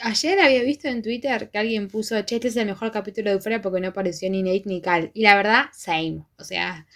[0.02, 3.36] Ayer había visto en Twitter que alguien puso, che, este es el mejor capítulo de
[3.36, 5.10] Euphoria porque no apareció ni Nate ni Cal.
[5.14, 6.24] Y la verdad, same.
[6.38, 6.86] O sea,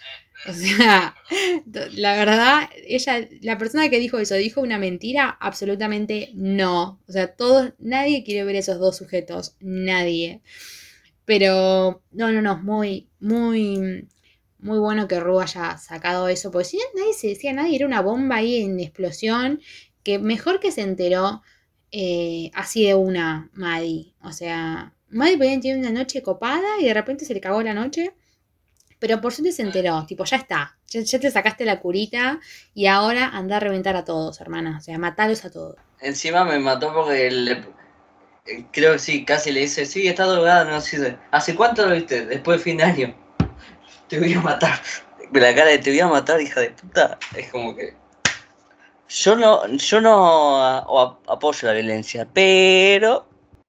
[0.47, 1.15] o sea,
[1.93, 7.01] la verdad, ella, la persona que dijo eso, dijo una mentira, absolutamente no.
[7.07, 10.41] O sea, todos, nadie quiere ver esos dos sujetos, nadie.
[11.25, 14.07] Pero, no, no, no, muy, muy,
[14.59, 18.01] muy bueno que Ru haya sacado eso, porque si nadie se decía, nadie era una
[18.01, 19.61] bomba ahí en explosión,
[20.03, 21.41] que mejor que se enteró
[21.91, 24.13] eh, así de una Maddie.
[24.21, 27.73] O sea, Maddie podía tener una noche copada y de repente se le cagó la
[27.73, 28.13] noche
[28.99, 32.39] pero por suerte se enteró, tipo, ya está, ya, te sacaste la curita
[32.73, 34.77] y ahora anda a reventar a todos, hermana.
[34.79, 35.75] O sea, matalos a todos.
[35.99, 40.81] Encima me mató porque eh, creo que sí, casi le dice, sí, está drogada, no
[40.81, 41.17] sé.
[41.31, 42.25] ¿Hace cuánto lo viste?
[42.25, 43.24] Después de fin de año.
[44.15, 44.79] Te voy a matar.
[45.33, 47.19] La cara de te voy a matar, hija de puta.
[47.35, 47.93] Es como que.
[49.09, 50.63] Yo no, yo no
[51.27, 53.27] apoyo la violencia, pero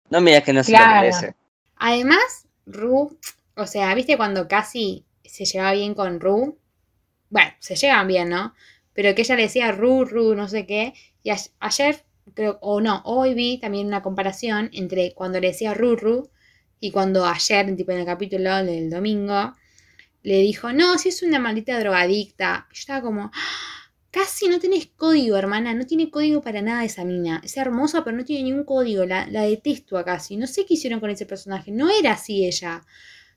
[0.09, 1.35] no me digas que no se la merece.
[1.79, 3.19] Además, Ru,
[3.57, 6.57] o sea, ¿viste cuando casi se llevaba bien con Ru.
[7.29, 8.55] Bueno, se llevan bien, ¿no?
[8.93, 10.95] Pero que ella le decía Ru, Ru, no sé qué.
[11.25, 12.05] Y ayer,
[12.35, 16.31] creo, o no, hoy vi también una comparación entre cuando le decía Ru, Ru
[16.79, 19.53] y cuando ayer, tipo en el capítulo del domingo,
[20.27, 22.67] le dijo, no, si es una maldita drogadicta.
[22.73, 27.05] Yo estaba como, ah, casi no tenés código, hermana, no tiene código para nada esa
[27.05, 27.41] mina.
[27.45, 30.37] Es hermosa, pero no tiene ningún código, la, la detesto a casi.
[30.37, 32.83] No sé qué hicieron con ese personaje, no era así ella.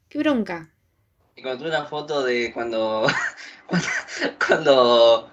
[0.09, 0.73] Qué bronca.
[1.35, 3.05] Encontré una foto de cuando,
[4.47, 5.31] cuando,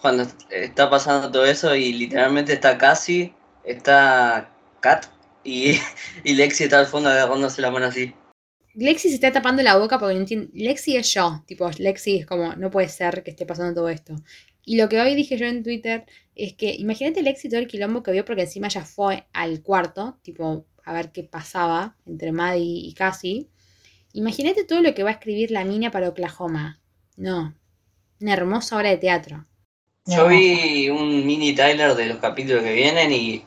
[0.00, 5.06] cuando, está pasando todo eso y literalmente está Cassie, está Kat
[5.44, 5.78] y,
[6.24, 8.12] y Lexi está al fondo agarrándose la mano así.
[8.74, 10.48] Lexi se está tapando la boca porque no entiende.
[10.54, 14.14] Lexi es yo, tipo, Lexi es como, no puede ser que esté pasando todo esto.
[14.64, 18.02] Y lo que hoy dije yo en Twitter es que imagínate Lexi todo el quilombo
[18.02, 22.88] que vio porque encima ya fue al cuarto, tipo, a ver qué pasaba entre Maddie
[22.88, 23.48] y Cassie.
[24.12, 26.80] Imagínate todo lo que va a escribir la mina para Oklahoma.
[27.16, 27.54] No,
[28.20, 29.46] una hermosa obra de teatro.
[30.06, 33.44] Yo vi un mini Tyler de los capítulos que vienen y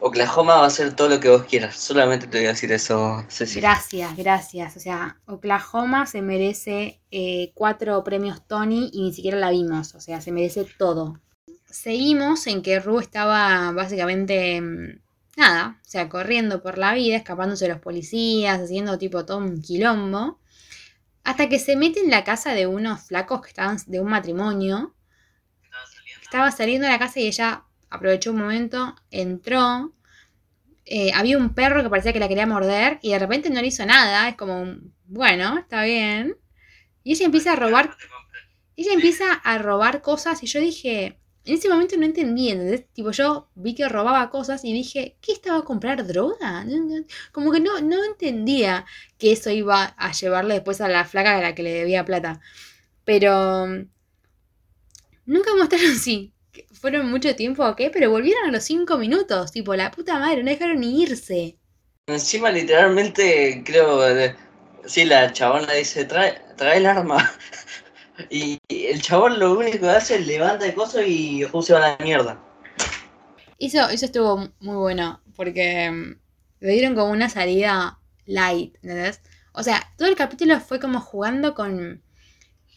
[0.00, 1.76] Oklahoma va a ser todo lo que vos quieras.
[1.76, 3.60] Solamente te voy a decir eso, Ceci.
[3.60, 4.76] Gracias, gracias.
[4.76, 9.94] O sea, Oklahoma se merece eh, cuatro premios Tony y ni siquiera la vimos.
[9.94, 11.20] O sea, se merece todo.
[11.64, 15.00] Seguimos en que Ru estaba básicamente mm,
[15.36, 19.60] nada, o sea, corriendo por la vida, escapándose de los policías, haciendo tipo todo un
[19.60, 20.40] quilombo,
[21.24, 24.94] hasta que se mete en la casa de unos flacos que estaban de un matrimonio.
[26.22, 27.64] Estaba saliendo de la casa y ella
[27.96, 29.92] aprovechó un momento, entró,
[30.84, 33.66] eh, había un perro que parecía que la quería morder y de repente no le
[33.66, 36.36] hizo nada, es como, bueno, está bien.
[37.02, 37.96] Y ella empieza a robar,
[38.76, 42.86] ella empieza a robar cosas y yo dije, en ese momento no entendí, ¿entendés?
[42.92, 46.66] Tipo, yo vi que robaba cosas y dije, ¿qué estaba a comprar droga?
[47.32, 48.84] Como que no, no entendía
[49.18, 52.40] que eso iba a llevarle después a la flaca a la que le debía plata.
[53.04, 53.66] Pero
[55.24, 56.32] nunca mostraron si
[56.86, 59.50] fueron mucho tiempo o qué, pero volvieron a los cinco minutos.
[59.50, 61.58] Tipo, la puta madre, no dejaron ni irse.
[62.06, 64.02] Encima, literalmente, creo,
[64.84, 67.28] sí, la chabona dice, trae, trae el arma.
[68.30, 71.90] Y el chabón lo único que hace es levanta el coso y se va a
[71.90, 72.40] la mierda.
[73.58, 76.18] Eso, eso estuvo muy bueno, porque mm,
[76.60, 79.20] le dieron como una salida light, ¿entendés?
[79.52, 82.02] O sea, todo el capítulo fue como jugando con,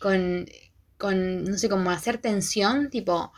[0.02, 0.46] con,
[0.98, 3.32] con, no sé, como hacer tensión, tipo,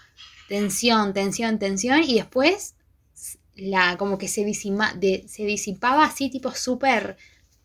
[0.52, 2.76] tensión, tensión, tensión, y después
[3.56, 7.16] la, como que se, de, se disipaba así, tipo, súper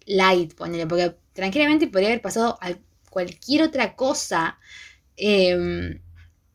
[0.05, 2.79] light, ponele, porque tranquilamente podría haber pasado al
[3.11, 4.61] cualquier otra cosa.
[5.17, 6.01] Em,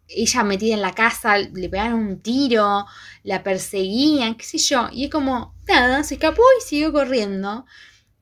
[0.08, 2.86] ella metida en la casa, le pegaron un tiro,
[3.24, 4.88] la perseguían, qué sé yo.
[4.89, 7.65] Y es como, nada, se escapó y siguió corriendo.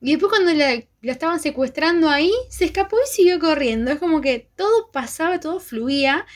[0.00, 3.92] Y después cuando la, estaban secuestrando ahí, se escapó y siguió corriendo.
[3.92, 6.26] Es como que todo pasaba, todo fluía.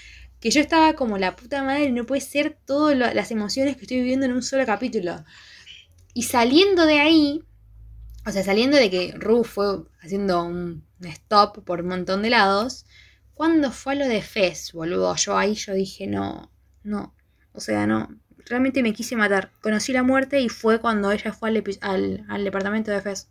[0.45, 4.01] Que yo estaba como la puta madre, no puede ser todas las emociones que estoy
[4.01, 5.25] viviendo en un solo capítulo.
[6.13, 7.43] Y saliendo de ahí,
[8.27, 12.85] o sea, saliendo de que Ru fue haciendo un stop por un montón de lados,
[13.33, 16.53] cuando fue a lo de Fez, boludo, yo ahí yo dije, no,
[16.83, 17.15] no,
[17.55, 18.11] o sea, no,
[18.45, 19.51] realmente me quise matar.
[19.63, 21.49] Conocí la muerte y fue cuando ella fue
[21.81, 23.31] al, al, departamento de Fez.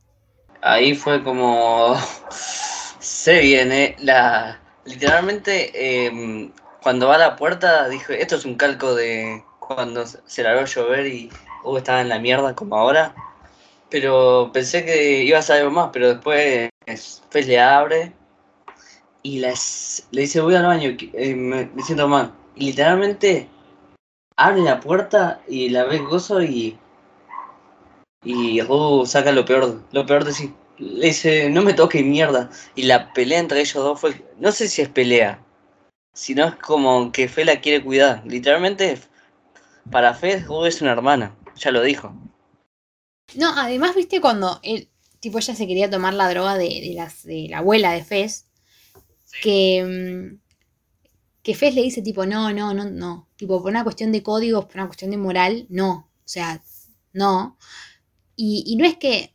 [0.63, 1.95] Ahí fue como...
[2.99, 4.60] Se viene la...
[4.86, 6.52] Literalmente, em,
[6.83, 10.65] cuando va a la puerta, dije, esto es un calco de cuando se largó a
[10.65, 11.29] llover y
[11.63, 13.15] uh, estaba en la mierda como ahora.
[13.89, 16.69] Pero pensé que iba a algo más, pero después
[17.29, 18.13] Fez le abre
[19.21, 19.53] y le
[20.11, 22.33] dice, voy al baño, eh, me, siento mal.
[22.55, 23.47] Y literalmente
[24.35, 26.77] abre la puerta y la ve gozo y.
[28.25, 30.53] Y uh, saca lo peor, lo peor de sí.
[30.77, 32.49] Le dice, no me toque mierda.
[32.75, 34.21] Y la pelea entre ellos dos fue.
[34.39, 35.42] No sé si es pelea.
[36.13, 38.23] Sino es como que Fe la quiere cuidar.
[38.26, 38.99] Literalmente,
[39.91, 41.36] para Fe, Ru es una hermana.
[41.56, 42.13] Ya lo dijo.
[43.36, 47.47] No, además, viste, cuando él, tipo, ella se quería tomar la droga de, las, de
[47.49, 48.47] la abuela de Fez,
[49.41, 50.39] que, mm,
[51.41, 54.65] que Fez le dice tipo, no, no, no, no, tipo, por una cuestión de códigos,
[54.65, 56.62] por una cuestión de moral, no, o sea,
[57.13, 57.58] no.
[58.36, 59.34] Y, no es que,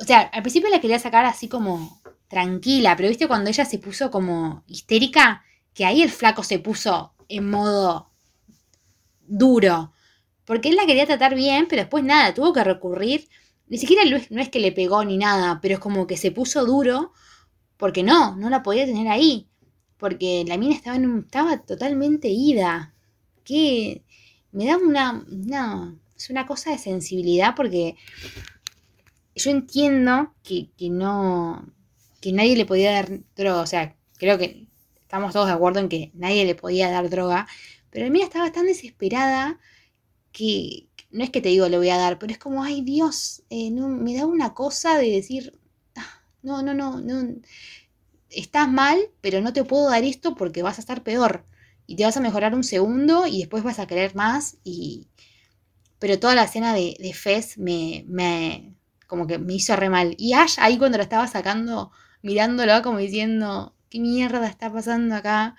[0.00, 3.78] o sea, al principio la quería sacar así como tranquila, pero viste cuando ella se
[3.78, 8.10] puso como histérica, que ahí el flaco se puso en modo
[9.26, 9.92] duro,
[10.44, 13.28] porque él la quería tratar bien, pero después nada, tuvo que recurrir,
[13.68, 16.64] ni siquiera no es que le pegó ni nada, pero es como que se puso
[16.64, 17.12] duro
[17.76, 19.48] porque no, no la podía tener ahí.
[19.98, 22.94] Porque la mina estaba, en estaba totalmente ida.
[23.44, 24.02] Que
[24.52, 25.24] me da una,
[26.16, 27.96] Es una cosa de sensibilidad porque
[29.34, 31.66] yo entiendo que, no.
[32.20, 33.62] que nadie le podía dar droga.
[33.62, 34.66] O sea, creo que
[35.14, 37.46] estamos todos de acuerdo en que nadie le podía dar droga.
[37.90, 39.60] Pero la mina estaba tan desesperada
[40.32, 43.44] que no es que te digo le voy a dar, pero es como, ay Dios,
[43.48, 45.56] eh, no, me da una cosa de decir,
[46.42, 47.36] no, no, no, no.
[48.28, 51.46] Estás mal, pero no te puedo dar esto porque vas a estar peor.
[51.86, 54.56] Y te vas a mejorar un segundo y después vas a querer más.
[54.64, 55.06] Y...
[56.00, 58.74] Pero toda la escena de, de Fez me, me,
[59.06, 60.16] como que me hizo re mal.
[60.18, 65.54] Y Ash ahí cuando la estaba sacando, mirándolo como diciendo, ¿qué mierda está pasando acá?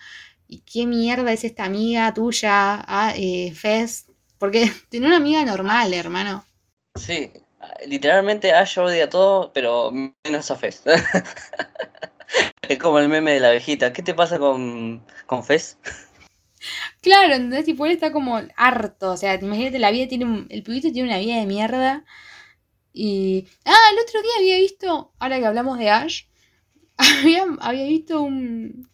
[0.45, 4.07] ¿Y qué mierda es esta amiga tuya, ah, eh, Fez?
[4.37, 6.43] Porque tiene una amiga normal, hermano.
[6.95, 7.31] Sí,
[7.87, 9.89] literalmente Ash odia todo, pero
[10.25, 10.83] menos a Fez.
[12.61, 13.93] es como el meme de la abejita.
[13.93, 15.77] ¿Qué te pasa con, con Fez?
[17.01, 19.11] Claro, entonces tipo él está como harto.
[19.11, 20.45] O sea, imagínate, la vida tiene.
[20.49, 22.03] El pibito tiene una vida de mierda.
[22.91, 23.47] Y.
[23.63, 25.13] Ah, el otro día había visto.
[25.19, 26.23] Ahora que hablamos de Ash.
[27.21, 28.89] Había, había visto un.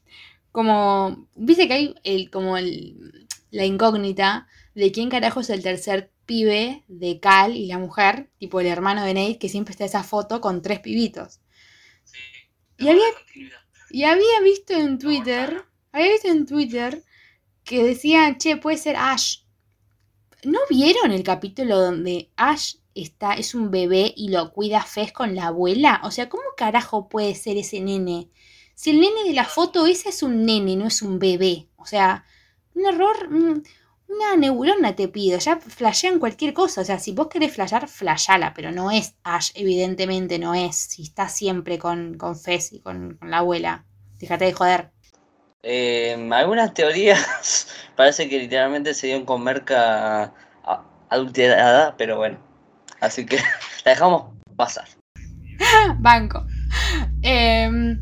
[0.51, 1.27] Como.
[1.35, 6.83] Viste que hay el, como el, la incógnita de quién carajo es el tercer pibe
[6.87, 10.41] de Cal y la mujer, tipo el hermano de Nate, que siempre está esa foto
[10.41, 11.41] con tres pibitos.
[12.77, 13.03] y, había,
[13.89, 17.03] y había visto en Twitter, había visto en Twitter
[17.63, 19.39] que decían, che, puede ser Ash.
[20.43, 25.35] ¿No vieron el capítulo donde Ash está, es un bebé y lo cuida Fez con
[25.35, 26.01] la abuela?
[26.03, 28.29] O sea, ¿cómo carajo puede ser ese nene?
[28.75, 31.67] Si el nene de la foto ese es un nene, no es un bebé.
[31.77, 32.25] O sea,
[32.73, 33.29] un error,
[34.07, 36.81] una neurona te pido, ya flashean cualquier cosa.
[36.81, 40.75] O sea, si vos querés flashear, flashala, pero no es Ash, evidentemente no es.
[40.75, 43.85] Si está siempre con, con Fez y con, la abuela.
[44.17, 44.91] Fíjate de joder.
[45.63, 50.33] Eh, algunas teorías parece que literalmente se dio con merca
[51.09, 52.50] adulterada, pero bueno.
[53.01, 53.37] Así que
[53.85, 54.87] la dejamos pasar.
[55.99, 56.45] Banco.
[57.21, 58.01] Em,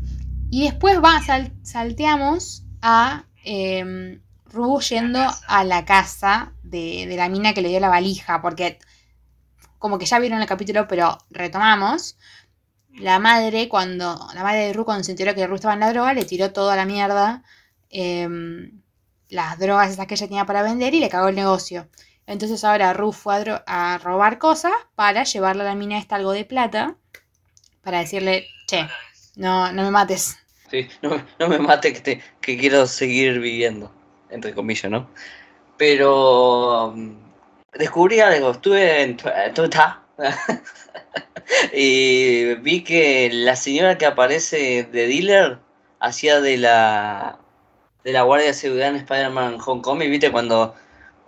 [0.50, 1.20] y después va,
[1.62, 7.88] salteamos a em, Ru yendo a la casa de, la mina que le dio la
[7.88, 8.78] valija, porque
[9.78, 12.16] como que ya vieron el capítulo, pero retomamos.
[12.92, 14.28] La madre, cuando.
[14.34, 16.52] La madre de Ru, cuando se enteró que Ru estaba en la droga, le tiró
[16.52, 17.42] toda la mierda.
[17.88, 18.82] Em,
[19.28, 21.88] las drogas esas que ella tenía para vender y le cagó el negocio.
[22.30, 26.44] Entonces ahora Ru fue a, robar cosas para llevarle a la mina esta algo de
[26.44, 26.94] plata.
[27.82, 28.86] Para decirle, che,
[29.34, 30.38] no, no me mates.
[30.70, 33.92] Sí, no, me mates que, que quiero seguir viviendo
[34.28, 35.10] entre comillas, ¿no?
[35.76, 37.16] Pero mm,
[37.76, 39.86] descubrí algo, estuve en Twitter
[41.74, 45.58] y vi que la señora que aparece de dealer
[45.98, 47.40] hacía de la
[48.04, 50.30] de la guardia de seguridad en Spider-Man Homecoming, ¿viste?
[50.30, 50.76] Cuando,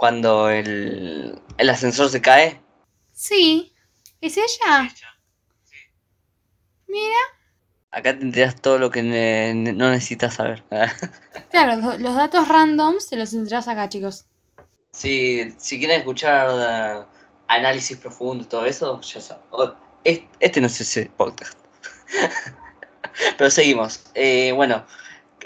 [0.03, 2.61] cuando el, el ascensor se cae.
[3.13, 3.73] Sí,
[4.21, 4.93] ¿es ella?
[6.89, 7.17] Mira.
[7.93, 9.01] Acá tendrías todo lo que
[9.55, 10.65] no necesitas saber.
[11.53, 14.27] claro, los datos randoms te los tendrás acá, chicos.
[14.91, 17.07] Sí, si quieren escuchar uh,
[17.47, 19.45] análisis profundo, todo eso, ya sabes.
[20.03, 21.57] Este no es ese podcast.
[23.39, 24.03] Pero seguimos.
[24.17, 24.85] Eh, bueno,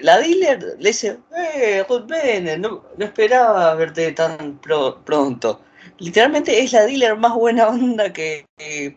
[0.03, 5.63] la dealer le dice, eh, Ruth Bennett, no, esperaba verte tan pronto.
[5.99, 8.47] Literalmente es la dealer más buena onda que,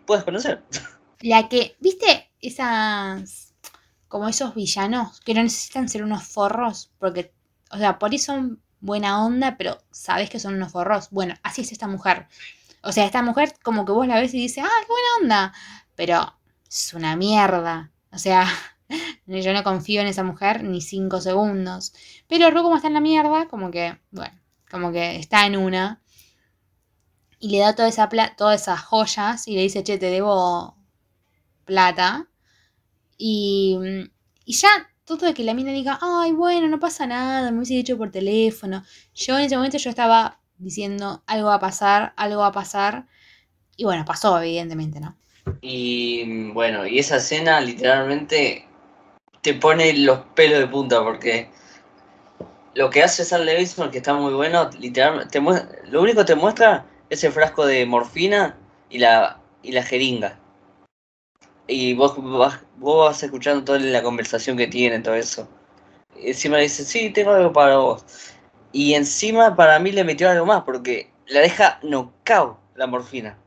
[0.06, 0.64] puedes conocer.
[1.22, 3.54] La que, ¿viste esas,
[4.08, 6.94] como esos villanos que no necesitan ser unos forros?
[6.98, 7.34] Porque,
[7.72, 11.10] o sea, por ahí son buena onda, pero sabes que son unos forros.
[11.10, 12.28] Bueno, así es esta mujer.
[12.84, 15.54] O sea, esta mujer como que vos la ves y dices, ah, qué buena onda.
[15.96, 16.34] Pero
[16.70, 17.92] es una mierda.
[18.14, 18.48] O sea,
[19.30, 21.94] yo no confío en esa mujer ni cinco segundos.
[22.28, 24.38] Pero Ru como está en la mierda, como que, bueno,
[24.70, 26.02] como que está en una.
[27.40, 30.76] Y le da toda esa todas esas joyas y le dice, che, te debo
[31.66, 32.28] plata.
[33.18, 33.78] Y,
[34.46, 34.70] y ya
[35.06, 38.12] todo de que la mina diga, ay, bueno, no pasa nada, me hubiese dicho por
[38.12, 38.84] teléfono.
[39.16, 43.08] Yo en ese momento yo estaba diciendo, algo va a pasar, algo va a pasar.
[43.76, 45.18] Y bueno, pasó, evidentemente, ¿no?
[45.62, 48.69] Y bueno, y esa escena literalmente
[49.42, 51.50] te pone los pelos de punta porque
[52.76, 55.42] lo que hace Sam Levinson, que está muy bueno, literalmente,
[55.90, 58.58] lo único que te muestra es el frasco de morfina
[58.90, 60.40] y la, y la jeringa.
[61.68, 65.48] Y vos, vos, vas escuchando toda la conversación que tiene, todo eso.
[66.16, 68.04] Y encima le dice, sí, tengo algo para vos.
[68.72, 73.38] Y encima para mí le metió algo más, porque la deja knockout la morfina.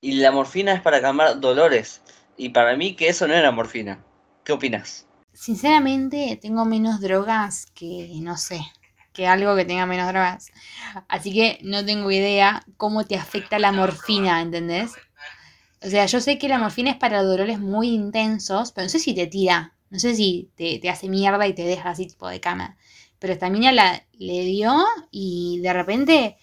[0.00, 2.02] Y la morfina es para calmar dolores.
[2.36, 4.04] Y para mí que eso no era morfina.
[4.46, 5.08] ¿Qué opinas?
[5.32, 8.60] Sinceramente, tengo menos drogas que, no sé,
[9.12, 10.52] que algo que tenga menos drogas.
[11.08, 14.92] Así que no tengo idea cómo te afecta la morfina, ¿entendés?
[15.82, 19.00] O sea, yo sé que la morfina es para dolores muy intensos, pero no sé
[19.00, 22.38] si te tira, no sé si te, hace mierda y te deja así tipo de
[22.38, 22.76] cama.
[23.18, 24.76] Pero esta mina la, le dio
[25.10, 26.36] y de repente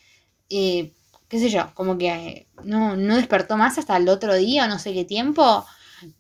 [0.49, 0.91] eh,
[1.29, 4.77] qué sé yo, como que no, no despertó más hasta el otro día o no
[4.77, 5.65] sé qué tiempo,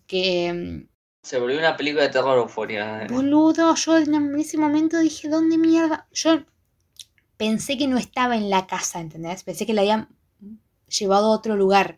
[0.07, 0.87] que...
[1.23, 3.07] Se volvió una película de terror euforia.
[3.09, 6.05] Boludo, yo en ese momento dije, ¿dónde mierda?
[6.11, 6.43] Yo
[7.37, 9.43] pensé que no estaba en la casa, ¿entendés?
[9.43, 10.09] Pensé que la habían
[10.87, 11.97] llevado a otro lugar.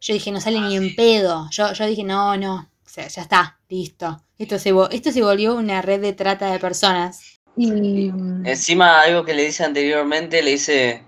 [0.00, 1.48] Yo dije, no sale ni en pedo.
[1.52, 4.20] Yo, yo dije, no, no, o sea, ya está, listo.
[4.38, 7.40] Esto se, esto se volvió una red de trata de personas.
[7.56, 8.10] Y...
[8.44, 11.04] Encima, algo que le dice anteriormente, le dice,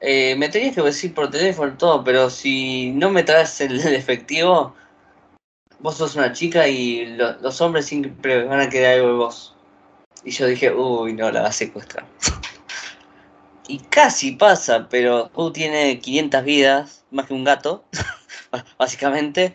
[0.00, 4.74] eh, me tenías que decir por teléfono todo, pero si no me traes el, efectivo,
[5.80, 9.54] vos sos una chica y los hombres siempre van a querer algo de vos.
[10.24, 12.06] Y yo dije, uy, no, la va a secuestrar.
[13.68, 17.84] y casi pasa, pero tú tiene 500 vidas, más que un gato,
[18.78, 19.54] básicamente.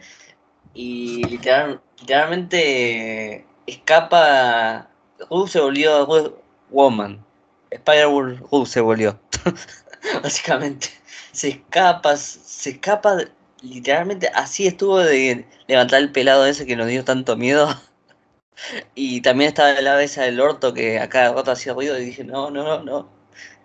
[0.74, 4.90] Y literalmente escapa.
[5.30, 7.24] Ru se volvió Woman.
[7.72, 9.20] Spider-Woman se volvió.
[10.24, 10.90] básicamente.
[11.32, 13.18] Se escapa, se escapa,
[13.66, 17.70] literalmente así estuvo de levantar el pelado ese que nos dio tanto miedo.
[18.96, 22.06] Y también estaba la ave esa del orto que a cada rato hacía ruido y
[22.06, 23.10] dije, no, no, no, no.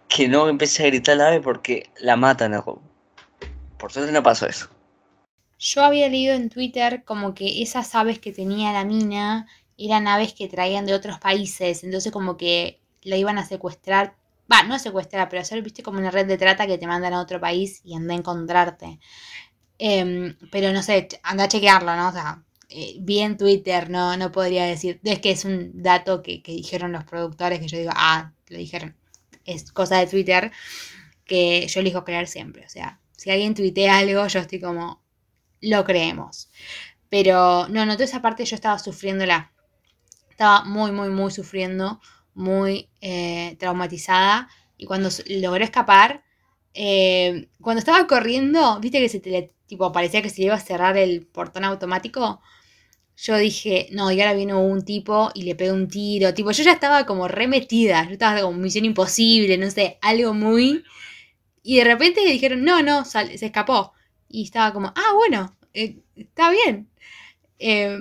[0.08, 4.48] Que no empecé a gritar la ave porque la matan a Por suerte no pasó
[4.48, 4.68] eso.
[5.60, 9.46] Yo había leído en Twitter como que esas aves que tenía la mina
[9.78, 14.16] eran aves que traían de otros países, entonces como que la iban a secuestrar
[14.52, 17.20] Va, no secuestrar, pero hacer, viste, como una red de trata que te mandan a
[17.20, 18.98] otro país y anda a encontrarte.
[19.82, 22.08] Em, pero no sé, anda a chequearlo, ¿no?
[22.08, 25.00] O sea, eh, vi en Twitter, no, no podría decir.
[25.04, 28.94] Es que es un dato que, dijeron los productores que yo digo, ah, lo dijeron.
[29.46, 30.52] Es cosa de Twitter
[31.24, 32.66] que yo elijo creer siempre.
[32.66, 35.02] O sea, si alguien tuitea algo, yo estoy como,
[35.62, 36.50] lo creemos.
[37.08, 39.52] Pero no, no, toda esa parte yo estaba sufriéndola.
[40.30, 42.00] Estaba muy, muy, muy sufriendo
[42.34, 46.24] muy eh, traumatizada y cuando logró escapar,
[46.74, 50.96] eh, cuando estaba corriendo, viste que se te, tipo, parecía que se iba a cerrar
[50.96, 52.40] el portón automático.
[53.16, 56.34] Yo dije, no, y ahora vino un tipo y le pegó un tiro.
[56.34, 58.04] Tipo, yo ya estaba como remetida.
[58.06, 60.84] Yo estaba como misión imposible, no sé, algo muy.
[61.62, 63.92] Y de repente dijeron, no, no, se escapó.
[64.28, 66.88] Y estaba como, ah, bueno, eh, está bien.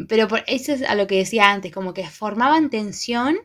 [0.07, 3.37] pero por, eso es a lo que decía antes, como que formaban tensión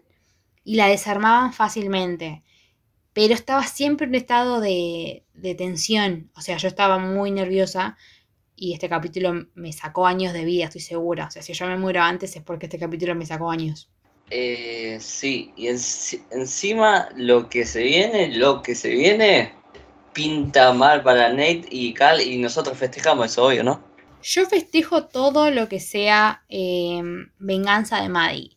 [0.64, 2.44] y la desarmaban fácilmente.
[3.14, 5.24] Pero estaba siempre en un estado de,
[5.56, 6.30] tensión.
[6.36, 7.96] O sea, yo estaba muy nerviosa
[8.56, 11.26] y este capítulo me sacó años de vida, estoy segura.
[11.28, 13.88] O sea, si yo me muero antes es porque este capítulo me sacó años.
[14.30, 19.52] Eh, sí, y encima lo que se viene, lo que se viene,
[20.12, 23.84] pinta mal para Nate y Cal y nosotros festejamos eso, obvio, ¿no?
[24.22, 27.02] Yo festejo todo lo que sea eh,
[27.38, 28.56] venganza de Maddie.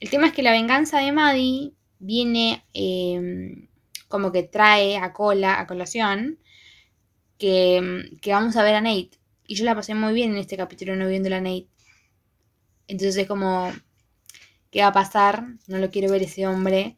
[0.00, 3.67] El tema es que la venganza de Maddie viene em,
[4.08, 6.38] como que trae a cola, a colación,
[7.38, 9.10] que, que vamos a ver a Nate.
[9.46, 11.68] Y yo la pasé muy bien en este capítulo no viendo a Nate.
[12.88, 13.72] Entonces es como,
[14.70, 15.46] ¿qué va a pasar?
[15.66, 16.96] No lo quiero ver ese hombre.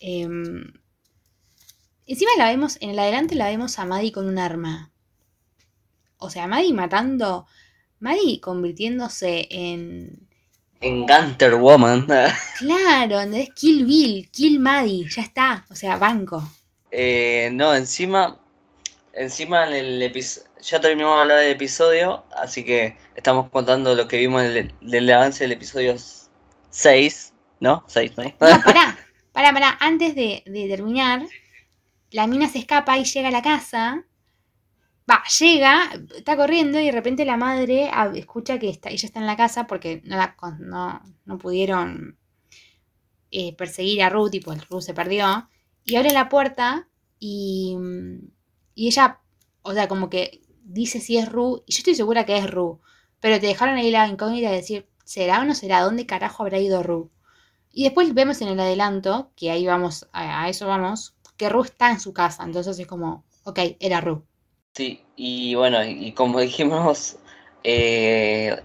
[0.00, 0.72] Em,
[2.06, 4.92] encima la vemos, en el adelante la vemos a Maddie con un arma.
[6.18, 7.46] O sea, Maddie matando,
[8.00, 10.29] Maddie convirtiéndose en...
[10.80, 12.06] En Gunter Woman.
[12.58, 15.66] claro, es Kill Bill, Kill Maddie, ya está.
[15.68, 16.42] O sea, banco.
[16.90, 18.40] Eh, no, encima,
[19.12, 24.08] encima en el episodio, ya terminamos de hablar del episodio, así que estamos contando lo
[24.08, 25.96] que vimos del, del avance del episodio
[26.70, 27.84] 6, ¿no?
[27.86, 28.24] 6, ¿no?
[28.24, 28.30] No,
[28.64, 28.98] pará,
[29.32, 29.78] pará, pará.
[29.80, 31.22] Antes de, de, terminar,
[32.10, 34.04] la mina se escapa y llega a la casa.
[35.10, 39.26] Va, llega, está corriendo y de repente la madre escucha que está, ella está en
[39.26, 42.18] la casa porque no, la, no, no pudieron
[43.30, 45.48] eh, perseguir a Ruth y pues Ruth se perdió.
[45.84, 46.88] Y abre la puerta
[47.18, 47.76] y,
[48.74, 49.20] y ella,
[49.62, 52.80] o sea, como que dice si es Ru, y yo estoy segura que es Ru,
[53.20, 55.80] pero te dejaron ahí la incógnita de decir, ¿será o no será?
[55.82, 57.10] ¿Dónde carajo habrá ido Ru?
[57.72, 61.90] Y después vemos en el adelanto, que ahí vamos, a, eso vamos, que Ru está
[61.90, 64.24] en su casa, entonces es como, ok, era Ru.
[64.74, 67.18] Sí, y bueno, y como dijimos,
[67.64, 68.56] eh,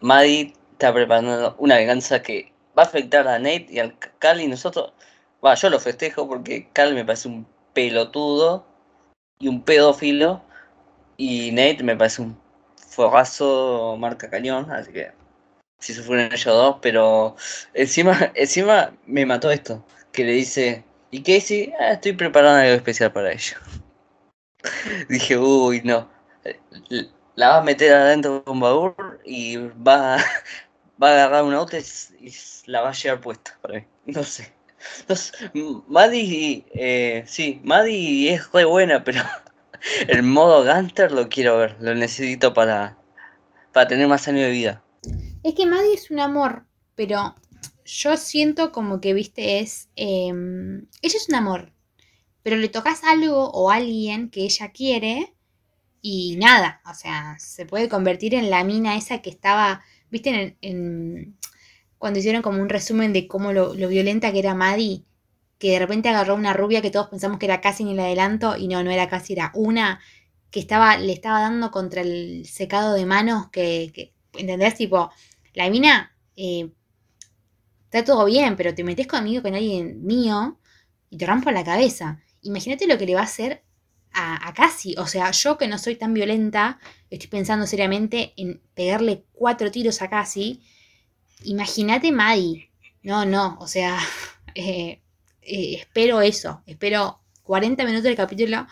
[0.00, 4.46] Maddie está preparando una venganza que va a afectar a Nate y al Cal y
[4.46, 4.92] nosotros,
[5.44, 8.64] va, yo lo festejo porque Cal me parece un pelotudo
[9.40, 10.42] y un pedófilo
[11.16, 12.38] y Nate me parece un
[12.76, 15.12] forrazo marca cañón, así que
[15.78, 17.36] si se fueron ellos dos, pero
[17.74, 21.72] encima, encima me mató esto, que le dice, ¿y Casey?
[21.80, 23.56] Ah, estoy preparando algo especial para ello.
[25.08, 26.08] Dije, uy, no.
[27.34, 28.94] La va a meter adentro de un baúl
[29.24, 30.16] y va,
[31.02, 32.32] va a agarrar un auto y,
[32.66, 33.86] la va a llevar puesta para mí.
[34.06, 34.52] No sé.
[35.08, 39.22] No Maddie, eh, sí, Maddie es re buena, pero
[40.06, 42.96] el modo Gunter lo quiero ver, lo necesito para,
[43.72, 44.82] para tener más años de vida.
[45.42, 47.34] Es que Maddie es un amor, pero
[47.84, 49.88] yo siento como que, viste, es...
[49.96, 51.72] Em, ella es un amor,
[52.48, 55.34] pero le tocas algo o alguien que ella quiere
[56.00, 61.36] y nada, o sea, se puede convertir en la mina esa que estaba, viste, en,
[61.98, 65.04] cuando hicieron como un resumen de cómo lo, lo violenta que era Maddie
[65.58, 68.56] que de repente agarró una rubia que todos pensamos que era casi en el adelanto
[68.56, 70.00] y no, no era casi, era una
[70.50, 74.74] que estaba, le estaba dando contra el secado de manos que, ¿entendés?
[74.74, 75.10] Tipo,
[75.52, 76.70] la mina, eh,
[77.84, 80.58] está todo bien, pero te metes conmigo con alguien mío
[81.10, 82.22] y te rompo la cabeza.
[82.42, 83.62] Imagínate lo que le va a hacer
[84.12, 84.94] a, a Casi.
[84.98, 86.78] O sea, yo que no soy tan violenta,
[87.10, 90.62] estoy pensando seriamente en pegarle cuatro tiros a Casi.
[91.44, 92.70] Imagínate Maddie.
[93.02, 93.98] No, no, o sea,
[94.54, 95.00] eh,
[95.42, 98.66] eh, espero eso, espero 40 minutos del capítulo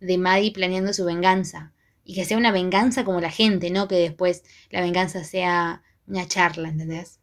[0.00, 1.72] de Maddie planeando su venganza.
[2.04, 6.26] Y que sea una venganza como la gente, no que después la venganza sea una
[6.26, 7.20] charla, ¿entendés?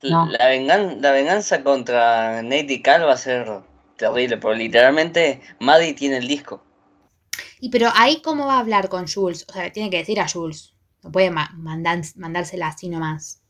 [0.00, 3.62] La, la venganza contra Nate y Cal va a ser
[4.02, 6.64] terrible, porque literalmente Maddie tiene el disco.
[7.60, 10.28] Y pero ahí cómo va a hablar con Jules, o sea, tiene que decir a
[10.28, 13.40] Jules, no puede mandársela así nomás,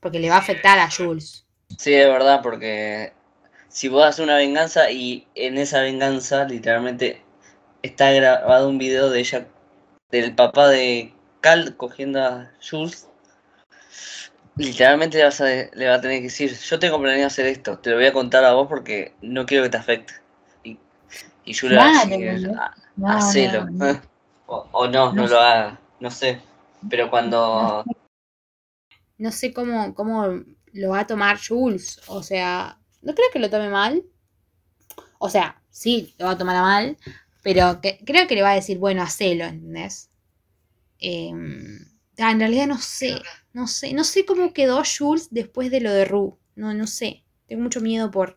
[0.00, 1.44] porque le va a afectar a Jules.
[1.76, 3.12] Sí, es verdad, porque
[3.68, 7.22] si vos haces una venganza y en esa venganza literalmente
[7.82, 9.46] está grabado un video de ella,
[10.10, 11.12] del papá de
[11.42, 13.08] Cal cogiendo a Jules,
[14.56, 17.78] literalmente le, vas a, le va a tener que decir, yo tengo planeado hacer esto,
[17.78, 20.14] te lo voy a contar a vos porque no quiero que te afecte.
[20.64, 20.78] Y,
[21.44, 22.50] y Jules va a decir,
[23.04, 23.66] hacelo.
[24.48, 26.40] O, o, no, no, lo haga, no sé.
[26.88, 27.84] Pero cuando...
[29.18, 30.40] No sé cómo, cómo
[30.72, 34.04] lo va a tomar Jules, o sea, no creo que lo tome mal.
[35.18, 36.96] O sea, sí, lo va a tomar a mal,
[37.42, 40.10] pero creo que le va a decir, bueno, hacelo, ¿entendés?
[42.18, 43.20] Ah, en realidad no sé,
[43.56, 46.38] no sé, no sé cómo quedó Jules después de lo de Ru.
[46.56, 47.24] No, no sé.
[47.46, 48.36] Tengo mucho miedo por.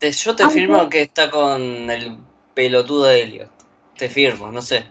[0.00, 2.18] yo te firmo que está con el
[2.52, 3.52] pelotudo de Elliot.
[3.96, 4.84] Te firmo, no sé.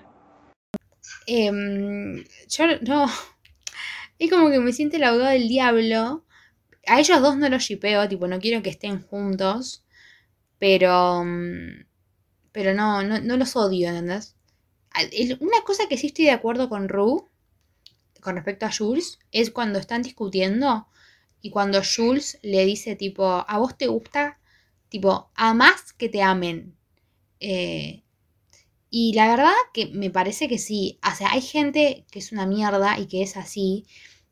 [1.28, 3.12] Em, yo no.
[4.20, 6.24] Es como que me siente el abogado del diablo
[6.88, 9.84] a ellos dos no los shipeo, tipo, no quiero que estén juntos,
[10.60, 11.24] pero.
[11.26, 11.86] Mm,
[12.54, 14.36] pero no, no, los odio, ¿entendés?
[15.40, 17.30] Una cosa que sí estoy de acuerdo con Ru,
[18.22, 20.88] con respecto a Jules, es cuando están discutiendo
[21.42, 24.40] y cuando Jules le dice, tipo, ¿a vos te gusta?
[24.90, 26.78] Tipo, a más que te amen.
[27.40, 28.04] Eh,
[28.90, 31.00] y la verdad que me parece que sí.
[31.10, 33.86] O sea, hay gente que es una mierda y que es así,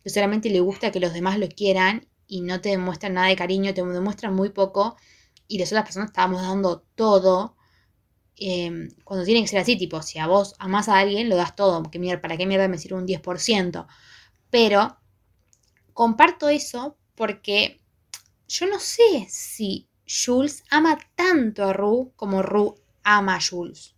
[0.03, 3.35] que solamente le gusta que los demás lo quieran y no te demuestran nada de
[3.35, 4.97] cariño, te demuestran muy poco
[5.47, 7.55] y las otras personas estábamos dando todo.
[8.39, 11.55] Em, cuando tiene que ser así, tipo, si a vos amás a alguien, lo das
[11.55, 13.87] todo, que mierda, ¿para qué mierda me sirve un 10%?
[14.49, 14.97] Pero
[15.93, 17.81] comparto eso porque
[18.47, 23.95] yo no sé si Jules ama tanto a Ru como Ru ama a Jules.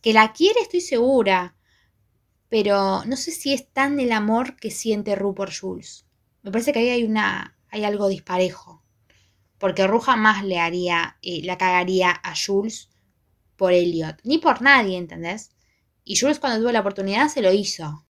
[0.00, 1.54] Que la quiere, estoy segura,
[2.48, 6.06] pero no sé si es tan el amor que siente Ru por Jules.
[6.42, 8.82] Me parece que ahí hay, una, hay algo disparejo.
[9.58, 12.91] Porque Ru jamás le haría, eh, la cagaría a Jules
[13.62, 15.52] por Elliot, ni por nadie, ¿entendés?
[16.02, 18.04] Y Jules cuando tuvo la oportunidad se lo hizo.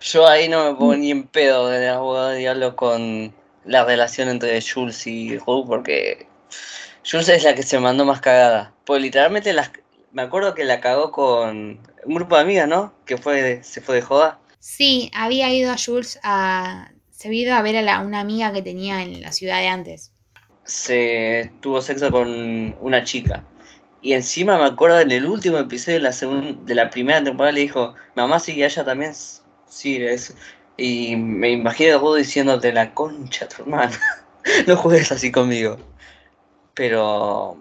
[0.00, 3.32] Yo ahí no me pongo ni en pedo de abogado de diablo con
[3.64, 6.26] la relación entre Jules y Ru porque
[7.08, 8.74] Jules es la que se mandó más cagada.
[8.84, 9.70] Pues literalmente las,
[10.10, 12.94] me acuerdo que la cagó con un grupo de amigas, ¿no?
[13.06, 14.40] Que fue se fue de joda.
[14.58, 16.90] Sí, había ido a Jules a...
[17.12, 19.68] Se había ido a ver a la, una amiga que tenía en la ciudad de
[19.68, 20.10] antes.
[20.64, 23.44] Se tuvo sexo con una chica.
[24.04, 26.10] Y encima me acuerdo en el último episodio de la,
[26.66, 29.14] de la primera temporada le dijo, mamá sí, ella también
[29.66, 29.98] sí.
[30.76, 33.98] Y me imagino a vos diciéndote la concha tu hermana.
[34.66, 35.78] no juegues así conmigo.
[36.74, 37.56] Pero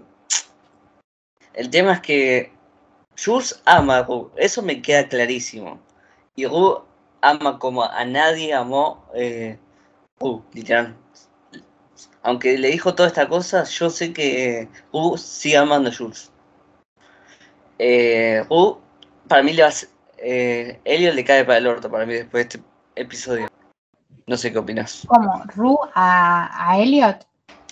[1.54, 2.52] el tema es que
[3.24, 5.80] Jules ama a Ru, eso me queda clarísimo.
[6.36, 6.84] Y Ru
[7.22, 9.58] ama como a nadie amó eh,
[10.20, 10.94] Ru, literal.
[12.22, 16.33] Aunque le dijo toda esta cosa, yo sé que Ru sigue amando a Jules.
[17.80, 18.80] Eh, Ru,
[19.28, 19.74] para mí le va a,
[20.18, 22.62] eh, Elliot le cae para el orto para mí después de este
[22.96, 23.50] episodio.
[24.26, 25.04] No sé qué opinas.
[25.08, 25.44] ¿Cómo?
[25.56, 27.28] ¿Ru a, a Elliot?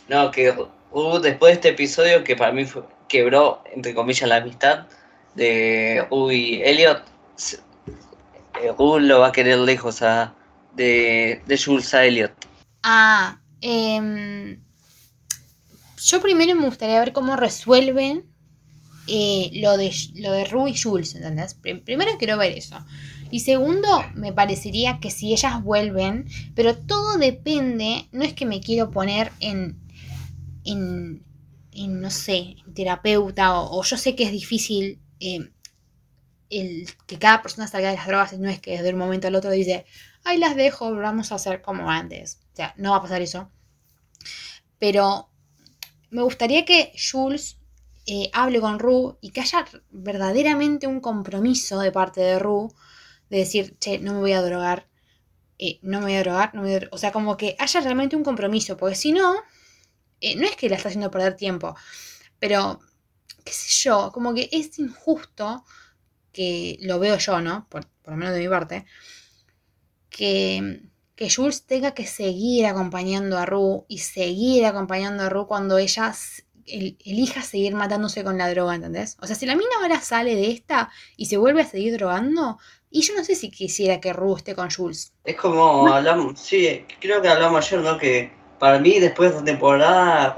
[0.10, 4.38] No, que Ru después de este episodio que para mí fue, quebró, entre comillas, la
[4.38, 4.88] amistad
[5.36, 7.04] de Ru y Elliot,
[8.62, 10.34] eh, Ru lo va a querer lejos a,
[10.74, 12.34] de, de Jules a Elliot.
[12.84, 14.58] Ah, eh,
[15.98, 18.31] yo primero me gustaría ver cómo resuelven
[19.08, 21.56] eh, lo, de, lo de Ru y Jules, ¿entendés?
[21.56, 22.78] Primero quiero ver eso.
[23.32, 28.60] Y segundo, me parecería que si ellas vuelven, pero todo depende, no es que me
[28.60, 29.80] quiero poner en,
[30.66, 31.24] en,
[31.72, 35.50] en no sé, en terapeuta, o, yo sé que es difícil eh,
[36.50, 39.36] el que cada persona salga de las drogas, no es que desde un momento al
[39.36, 39.86] otro dice,
[40.26, 42.42] ay, las dejo, vamos a hacer como antes.
[42.52, 43.50] O sea, no va a pasar eso.
[44.78, 45.30] Pero
[46.10, 47.61] me gustaría que Jules
[48.14, 52.74] eh, hable con Ru y que haya verdaderamente un compromiso de parte de Ru
[53.30, 54.90] de decir, che, no me voy a drogar,
[55.58, 56.96] eh, no me voy a drogar, no me voy a drogar.
[56.96, 59.36] o sea, como que haya realmente un compromiso, porque si no,
[60.20, 61.74] eh, no es que la está haciendo perder tiempo,
[62.38, 62.82] pero,
[63.46, 65.64] qué sé yo, como que es injusto
[66.34, 67.66] que lo veo yo, ¿no?
[67.70, 68.86] Por, por lo menos de mi parte,
[70.10, 70.82] que,
[71.16, 76.14] que Jules tenga que seguir acompañando a Ru y seguir acompañando a Ru cuando ella
[76.68, 79.18] el, elija seguir matándose con la droga, ¿entendés?
[79.22, 82.58] O sea, si la mina ahora sale de esta y se vuelve a seguir drogando,
[82.90, 85.14] y yo no sé si quisiera que Ru esté con Jules.
[85.24, 87.98] Es como hablamos, sí, creo que hablamos ayer, ¿no?
[87.98, 90.36] Que para mí después de esta temporada,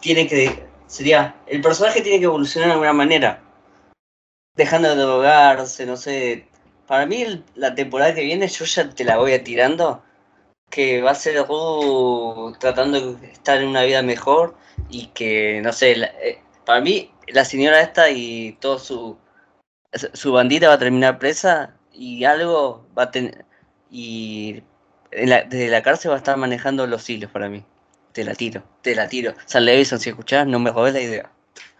[0.00, 3.42] tiene que, sería, el personaje tiene que evolucionar de alguna manera.
[4.56, 6.48] Dejando de drogarse, no sé.
[6.86, 10.02] Para mí la temporada que viene yo ya te la voy a tirando
[10.74, 14.56] que va a ser Ru tratando de estar en una vida mejor
[14.88, 19.16] y que, no sé, la, eh, para mí la señora esta y todo su,
[19.92, 23.44] su bandita va a terminar presa y algo va a tener...
[23.88, 24.64] Y
[25.12, 27.64] la, desde la cárcel va a estar manejando los hilos para mí.
[28.10, 29.34] Te la tiro, te la tiro.
[29.46, 31.30] San Levinson, si escuchás, no me robes la idea.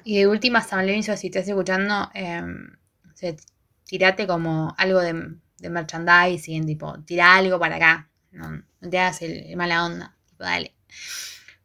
[0.04, 2.44] Y de última, San Levinson, si estás escuchando, eh,
[4.28, 8.08] como algo de, de merchandising, tipo, tira algo para acá.
[8.30, 10.16] No, te hagas el, mala onda.
[10.38, 10.74] Dale.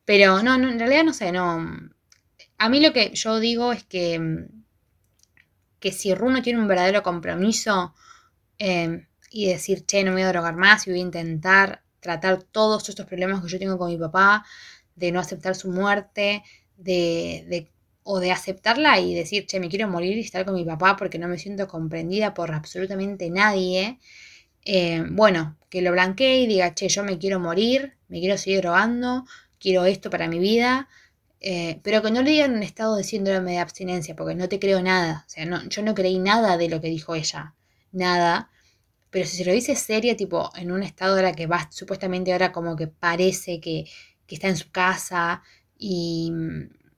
[0.05, 1.65] Pero no, no, en realidad no sé, no.
[2.57, 4.47] A mí lo que yo digo es que,
[5.79, 7.93] que si Ru tiene un verdadero compromiso
[8.57, 12.43] eh, y decir, che, no me voy a drogar más y voy a intentar tratar
[12.43, 14.45] todos estos problemas que yo tengo con mi papá,
[14.95, 16.43] de no aceptar su muerte,
[16.77, 17.71] de, de,
[18.03, 21.19] o de aceptarla y decir, che, me quiero morir y estar con mi papá porque
[21.19, 23.99] no me siento comprendida por absolutamente nadie.
[24.65, 28.61] Eh, bueno, que lo blanquee y diga, che, yo me quiero morir, me quiero seguir
[28.61, 29.25] drogando,
[29.59, 30.87] quiero esto para mi vida,
[31.41, 34.49] eh, pero que no le digan en un estado de síndrome de abstinencia, porque no
[34.49, 37.55] te creo nada, o sea, no, yo no creí nada de lo que dijo ella,
[37.91, 38.49] nada,
[39.09, 42.31] pero si se lo dice seria, tipo, en un estado de la que va supuestamente
[42.31, 43.85] ahora como que parece que,
[44.27, 45.43] que está en su casa
[45.77, 46.31] y,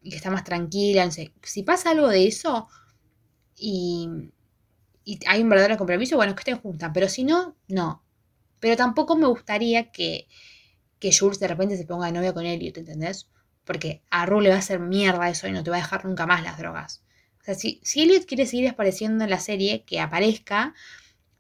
[0.02, 2.68] y, está más tranquila, no sé, si pasa algo de eso
[3.56, 4.10] y,
[5.04, 8.04] y hay un verdadero compromiso, bueno, que estén juntas, pero si no, no.
[8.60, 10.28] Pero tampoco me gustaría que,
[11.00, 13.28] que Jules de repente se ponga de novia con Elliot, ¿entendés?
[13.64, 16.06] porque a Ru le va a hacer mierda eso y no te va a dejar
[16.06, 17.04] nunca más las drogas.
[17.40, 20.74] O sea, si, si Elliot quiere seguir apareciendo en la serie, que aparezca,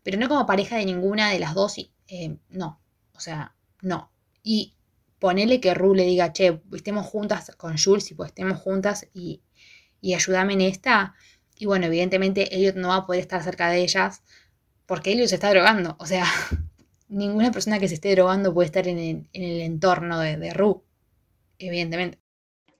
[0.03, 2.81] pero no como pareja de ninguna de las dos, eh, no.
[3.13, 4.11] O sea, no.
[4.43, 4.75] Y
[5.19, 9.41] ponele que Ru le diga, che, estemos juntas con Jules y pues estemos juntas y,
[9.99, 11.13] y ayúdame en esta.
[11.61, 14.23] Y bueno, evidentemente Elliot no va a poder estar cerca de ellas
[14.87, 15.95] porque Elliot se está drogando.
[15.99, 16.25] O sea,
[17.07, 18.97] ninguna persona que se esté drogando puede estar en
[19.31, 20.83] el, entorno de, de Ru,
[21.59, 22.17] evidentemente.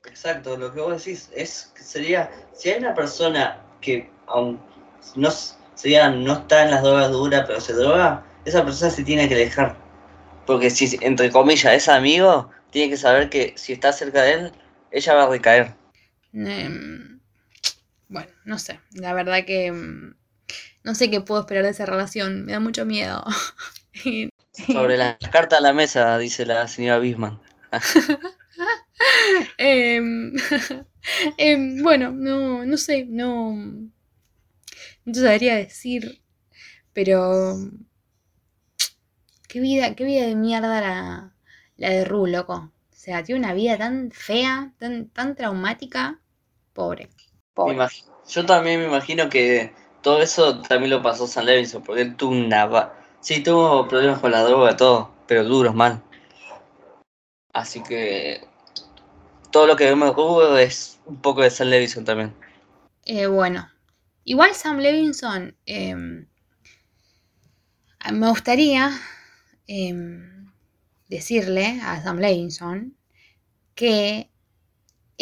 [0.08, 4.60] Exacto, lo que vos decís es que sería, si hay una persona que aún
[5.16, 5.30] no,
[5.76, 9.36] sería, no está en las drogas duras, pero se droga, esa persona se tiene que
[9.36, 9.78] dejar.
[10.48, 14.52] Porque si, entre comillas, es amigo, tiene que saber que si está cerca de él,
[14.90, 15.76] ella va a recaer.
[16.34, 17.11] Em,
[18.12, 20.16] bueno, no sé, la verdad que em,
[20.84, 23.24] no sé qué puedo esperar de esa relación, me da mucho miedo.
[24.52, 27.40] Sobre las cartas a la mesa, dice la señora Bisman.
[29.58, 30.34] Em,
[31.38, 36.22] em, bueno, no, no sé, no, no te sabría decir,
[36.94, 37.56] pero
[39.48, 41.36] qué vida, qué vida de mierda la,
[41.78, 42.54] la de Ru, loco.
[42.54, 46.20] O sea, tiene una vida tan fea, tan, tan traumática,
[46.74, 47.10] pobre.
[48.28, 52.32] Yo también me imagino que todo eso también lo pasó San Levinson, porque él tuvo
[52.32, 52.94] una...
[53.20, 56.02] Sí, tuvo problemas con la droga, todo, pero duros, mal.
[57.54, 58.48] Así que
[59.52, 60.16] todo lo que vemos
[60.56, 62.34] de es un poco de Sam Levinson también.
[63.06, 63.70] Eh, bueno,
[64.24, 66.28] igual Sam Levinson, em,
[68.12, 68.92] me gustaría
[69.68, 70.52] em,
[71.10, 72.96] decirle a Sam Levinson
[73.76, 74.31] que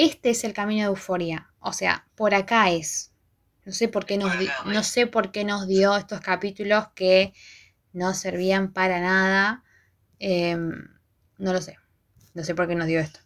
[0.06, 1.52] este es el camino de euforia.
[1.60, 3.12] O sea, por acá es.
[3.66, 4.34] No sé por qué nos,
[4.66, 7.34] no sé por qué nos dio estos capítulos que
[7.94, 9.64] no servían para nada.
[10.20, 10.72] Em,
[11.38, 11.78] no lo sé.
[12.34, 13.20] No sé por qué nos dio esto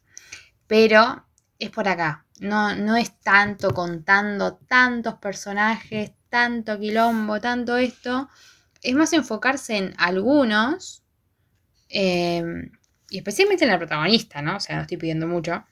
[0.74, 1.24] pero
[1.60, 2.26] es por acá.
[2.40, 8.28] No, no es tanto contando tantos personajes, tanto quilombo, tanto esto.
[8.82, 11.04] Es más enfocarse en algunos,
[11.90, 12.72] em,
[13.10, 14.58] y especialmente en la protagonista, ¿no?
[14.58, 15.64] O sea, no estoy pidiendo mucho.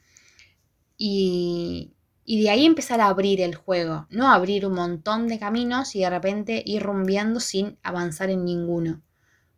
[1.03, 1.95] Y,
[2.25, 6.01] y de ahí empezar a abrir el juego, no abrir un montón de caminos y
[6.01, 9.01] de repente ir rumbeando sin avanzar en ninguno.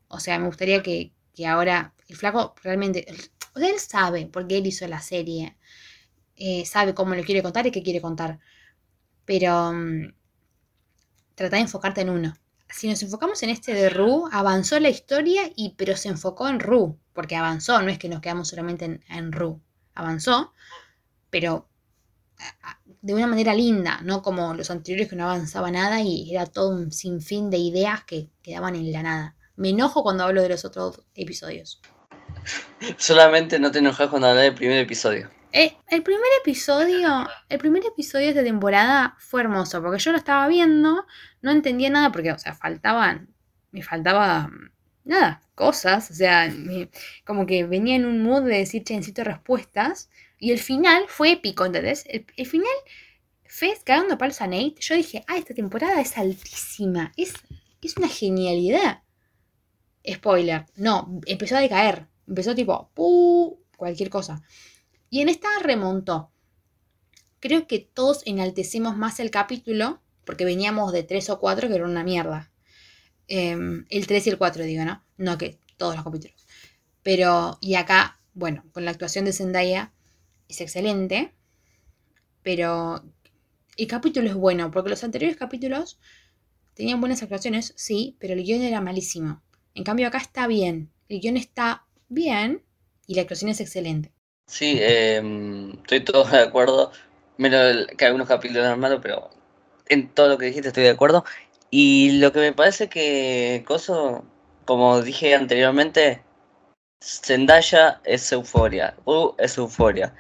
[0.08, 4.88] O sea, me gustaría que, que ahora el flaco realmente, él sabe, porque él hizo
[4.88, 5.58] la serie,
[6.38, 8.40] eh, sabe cómo lo quiere contar y qué quiere contar.
[9.26, 10.14] Pero mm,
[11.36, 12.38] trata de enfocarte en uno.
[12.70, 16.62] Si nos enfocamos en este de Ru, avanzó la historia, y, pero se enfocó en
[16.62, 19.62] Ru, porque avanzó, no es que nos quedamos solamente en, en Ru.
[19.94, 20.54] Avanzó,
[21.34, 21.68] pero
[23.02, 26.70] de una manera linda, no como los anteriores que no avanzaba nada y era todo
[26.70, 29.36] un sinfín de ideas que quedaban en la nada.
[29.56, 31.82] Me enojo cuando hablo de los otros episodios.
[32.98, 35.32] Solamente no te enojas cuando hablas del primer episodio.
[35.52, 40.20] Eh, el primer episodio, el primer episodio de esta temporada fue hermoso, porque yo lo
[40.20, 41.08] estaba viendo,
[41.42, 43.34] no entendía nada, porque, o sea, faltaban,
[43.72, 44.52] me faltaba
[45.04, 46.54] nada, cosas, o sea,
[47.26, 50.10] como que venía en un mood de decir, che, necesito respuestas,
[50.44, 52.04] y el final fue épico, ¿entendés?
[52.10, 52.68] El, el final,
[53.46, 57.34] Fez cagando pal a Nate, yo dije, ah, esta temporada es altísima, es,
[57.82, 59.04] es una genialidad.
[60.06, 63.58] Spoiler, no, empezó a decaer, Empezó tipo, ¡puh!
[63.78, 64.44] cualquier cosa.
[65.10, 66.32] Y en esta remontó.
[67.40, 71.86] Creo que todos enaltecimos más el capítulo, porque veníamos de tres o cuatro que era
[71.86, 72.52] una mierda.
[73.28, 75.06] Em, el 3 y el 4, digo, ¿no?
[75.16, 76.46] No que todos los capítulos.
[77.02, 79.93] Pero, y acá, bueno, con la actuación de Zendaya
[80.54, 81.34] es excelente.
[82.44, 83.04] Pero
[83.78, 86.00] el capítulo es bueno, porque los anteriores capítulos
[86.74, 89.42] tenían buenas actuaciones, sí, pero el guion era malísimo.
[89.76, 90.92] En cambio, acá está bien.
[91.10, 92.64] El guion está bien
[93.08, 94.12] y la actuación es excelente.
[94.48, 96.92] Sí, em, estoy todo de acuerdo,
[97.38, 99.30] menos que algunos capítulos eran malos, pero
[99.88, 101.26] en todo lo que dijiste estoy de acuerdo.
[101.72, 104.26] Y lo que me parece que Coso,
[104.66, 106.22] como dije anteriormente,
[107.02, 110.14] Zendaya es euforia, U es euforia.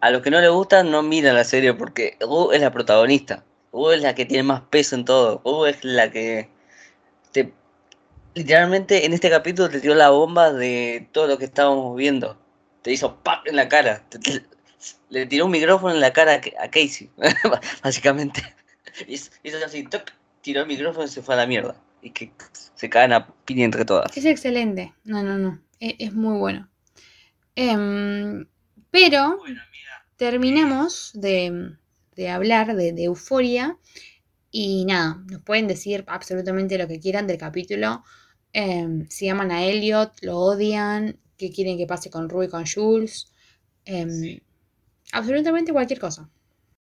[0.00, 3.44] A los que no le gusta no miran la serie porque U es la protagonista.
[3.72, 5.40] U es la que tiene más peso en todo.
[5.44, 6.48] U es la que
[7.32, 7.52] te
[8.34, 12.38] literalmente en este capítulo te tiró la bomba de todo lo que estábamos viendo.
[12.82, 13.46] Te hizo ¡pap!
[13.46, 14.04] en la cara.
[15.10, 17.10] le tiró un micrófono en la cara a Casey,
[17.82, 18.42] básicamente.
[19.06, 19.30] Hizo
[19.64, 21.74] así, toc, tiró el micrófono y se fue a la mierda.
[22.00, 22.30] Y que
[22.74, 24.16] se caen a piña entre todas.
[24.16, 24.94] Es excelente.
[25.04, 25.60] No, no, no.
[25.80, 26.68] E, es, muy bueno.
[27.56, 28.46] Em,
[28.90, 29.38] pero
[30.18, 31.76] terminamos de,
[32.14, 33.78] de hablar de, de euforia.
[34.50, 38.04] Y nada, nos pueden decir absolutamente lo que quieran del capítulo.
[38.52, 42.66] Em, si aman a Elliot, lo odian, qué quieren que pase con Rue y con
[42.66, 43.32] Jules.
[43.84, 44.40] Em,
[45.12, 46.28] absolutamente cualquier cosa.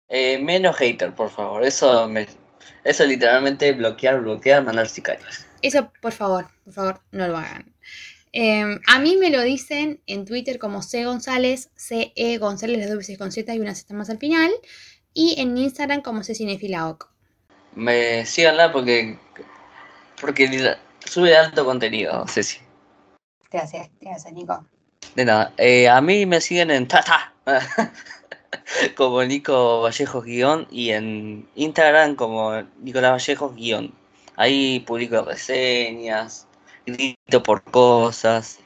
[0.09, 1.63] Eh, menos hater, por favor.
[1.63, 2.27] Eso me,
[2.83, 5.45] eso literalmente bloquear, bloquear, mandar sicarios.
[5.61, 7.73] Eso, por favor, por favor, no lo hagan.
[8.31, 12.89] Em, a mí me lo dicen en Twitter como C González, C E González, las
[12.89, 14.51] dos veces con Z y una Z más al final.
[15.13, 17.09] Y en Instagram como C Cinefilaoc.
[17.75, 19.17] Me síganla porque,
[20.21, 20.75] porque
[21.05, 22.59] sube alto contenido, Ceci.
[23.51, 24.65] Gracias, gracias, Nico.
[25.15, 25.53] De nada.
[25.57, 27.33] Eh, a mí me siguen en Tata.
[28.95, 33.93] como Nico Vallejos guion y en Instagram como Nicolás Vallejos guion.
[34.35, 36.47] Ahí publico reseñas,
[36.85, 38.59] grito por cosas,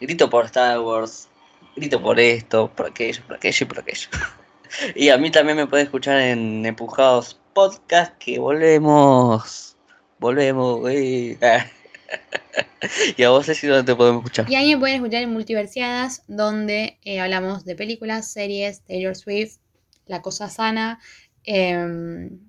[0.00, 1.28] grito por Star Wars,
[1.76, 4.08] grito por esto, por aquello, por aquello y por aquello.
[4.94, 9.76] y a mí también me pueden escuchar en Empujados Podcast que volvemos.
[10.18, 11.38] Volvemos, güey.
[13.16, 14.50] y a vos, si dónde te podemos escuchar.
[14.50, 19.58] Y ahí me pueden escuchar en Multiversiadas, donde eh, hablamos de películas, series, Taylor Swift,
[20.06, 20.98] La Cosa Sana.
[21.44, 22.40] Em,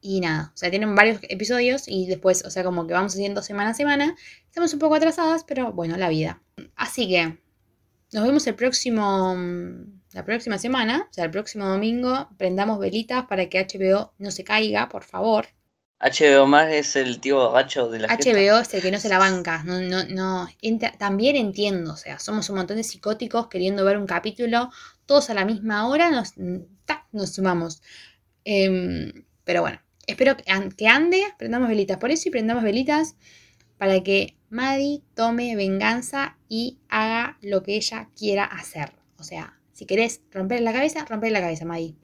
[0.00, 3.42] y nada, o sea, tienen varios episodios y después, o sea, como que vamos haciendo
[3.42, 4.16] semana a semana.
[4.46, 6.42] Estamos un poco atrasadas, pero bueno, la vida.
[6.74, 7.38] Así que
[8.12, 9.36] nos vemos el próximo,
[10.12, 12.28] la próxima semana, o sea, el próximo domingo.
[12.38, 15.46] Prendamos velitas para que HBO no se caiga, por favor.
[16.00, 19.18] HBO más es el tío gacho de la HBO es el que no se la
[19.18, 19.62] banca.
[19.64, 20.48] No, no, no.
[20.98, 24.70] también entiendo, o sea, somos un montón de psicóticos queriendo ver un capítulo,
[25.04, 26.32] todos a la misma hora, nos,
[27.12, 27.82] nos sumamos.
[28.44, 29.78] Em, pero bueno,
[30.10, 33.16] espero que ande, prendamos velitas por eso y prendamos velitas
[33.78, 38.92] para que Maddie tome venganza y haga lo que ella quiera hacer.
[39.18, 41.94] O sea, si querés romper la cabeza, romper la cabeza, Maddie.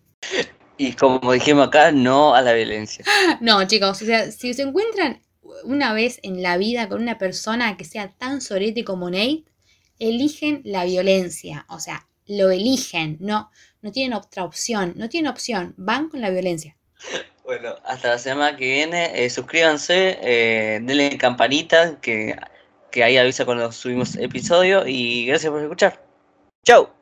[0.78, 3.04] Y como dijimos acá, no a la violencia.
[3.40, 5.20] No, chicos, o sea, si se encuentran
[5.64, 9.44] una vez en la vida con una persona que sea tan sorete como Nate,
[9.98, 11.66] eligen la violencia.
[11.68, 13.50] O sea, lo eligen, no,
[13.82, 16.76] no tienen otra opción, no tienen opción, van con la violencia.
[17.46, 22.34] Bueno, hasta la semana que viene, eh, suscríbanse, eh, denle campanita, que,
[22.90, 26.04] que ahí avisa cuando subimos episodio y gracias por escuchar.
[26.64, 26.95] ¡Chao!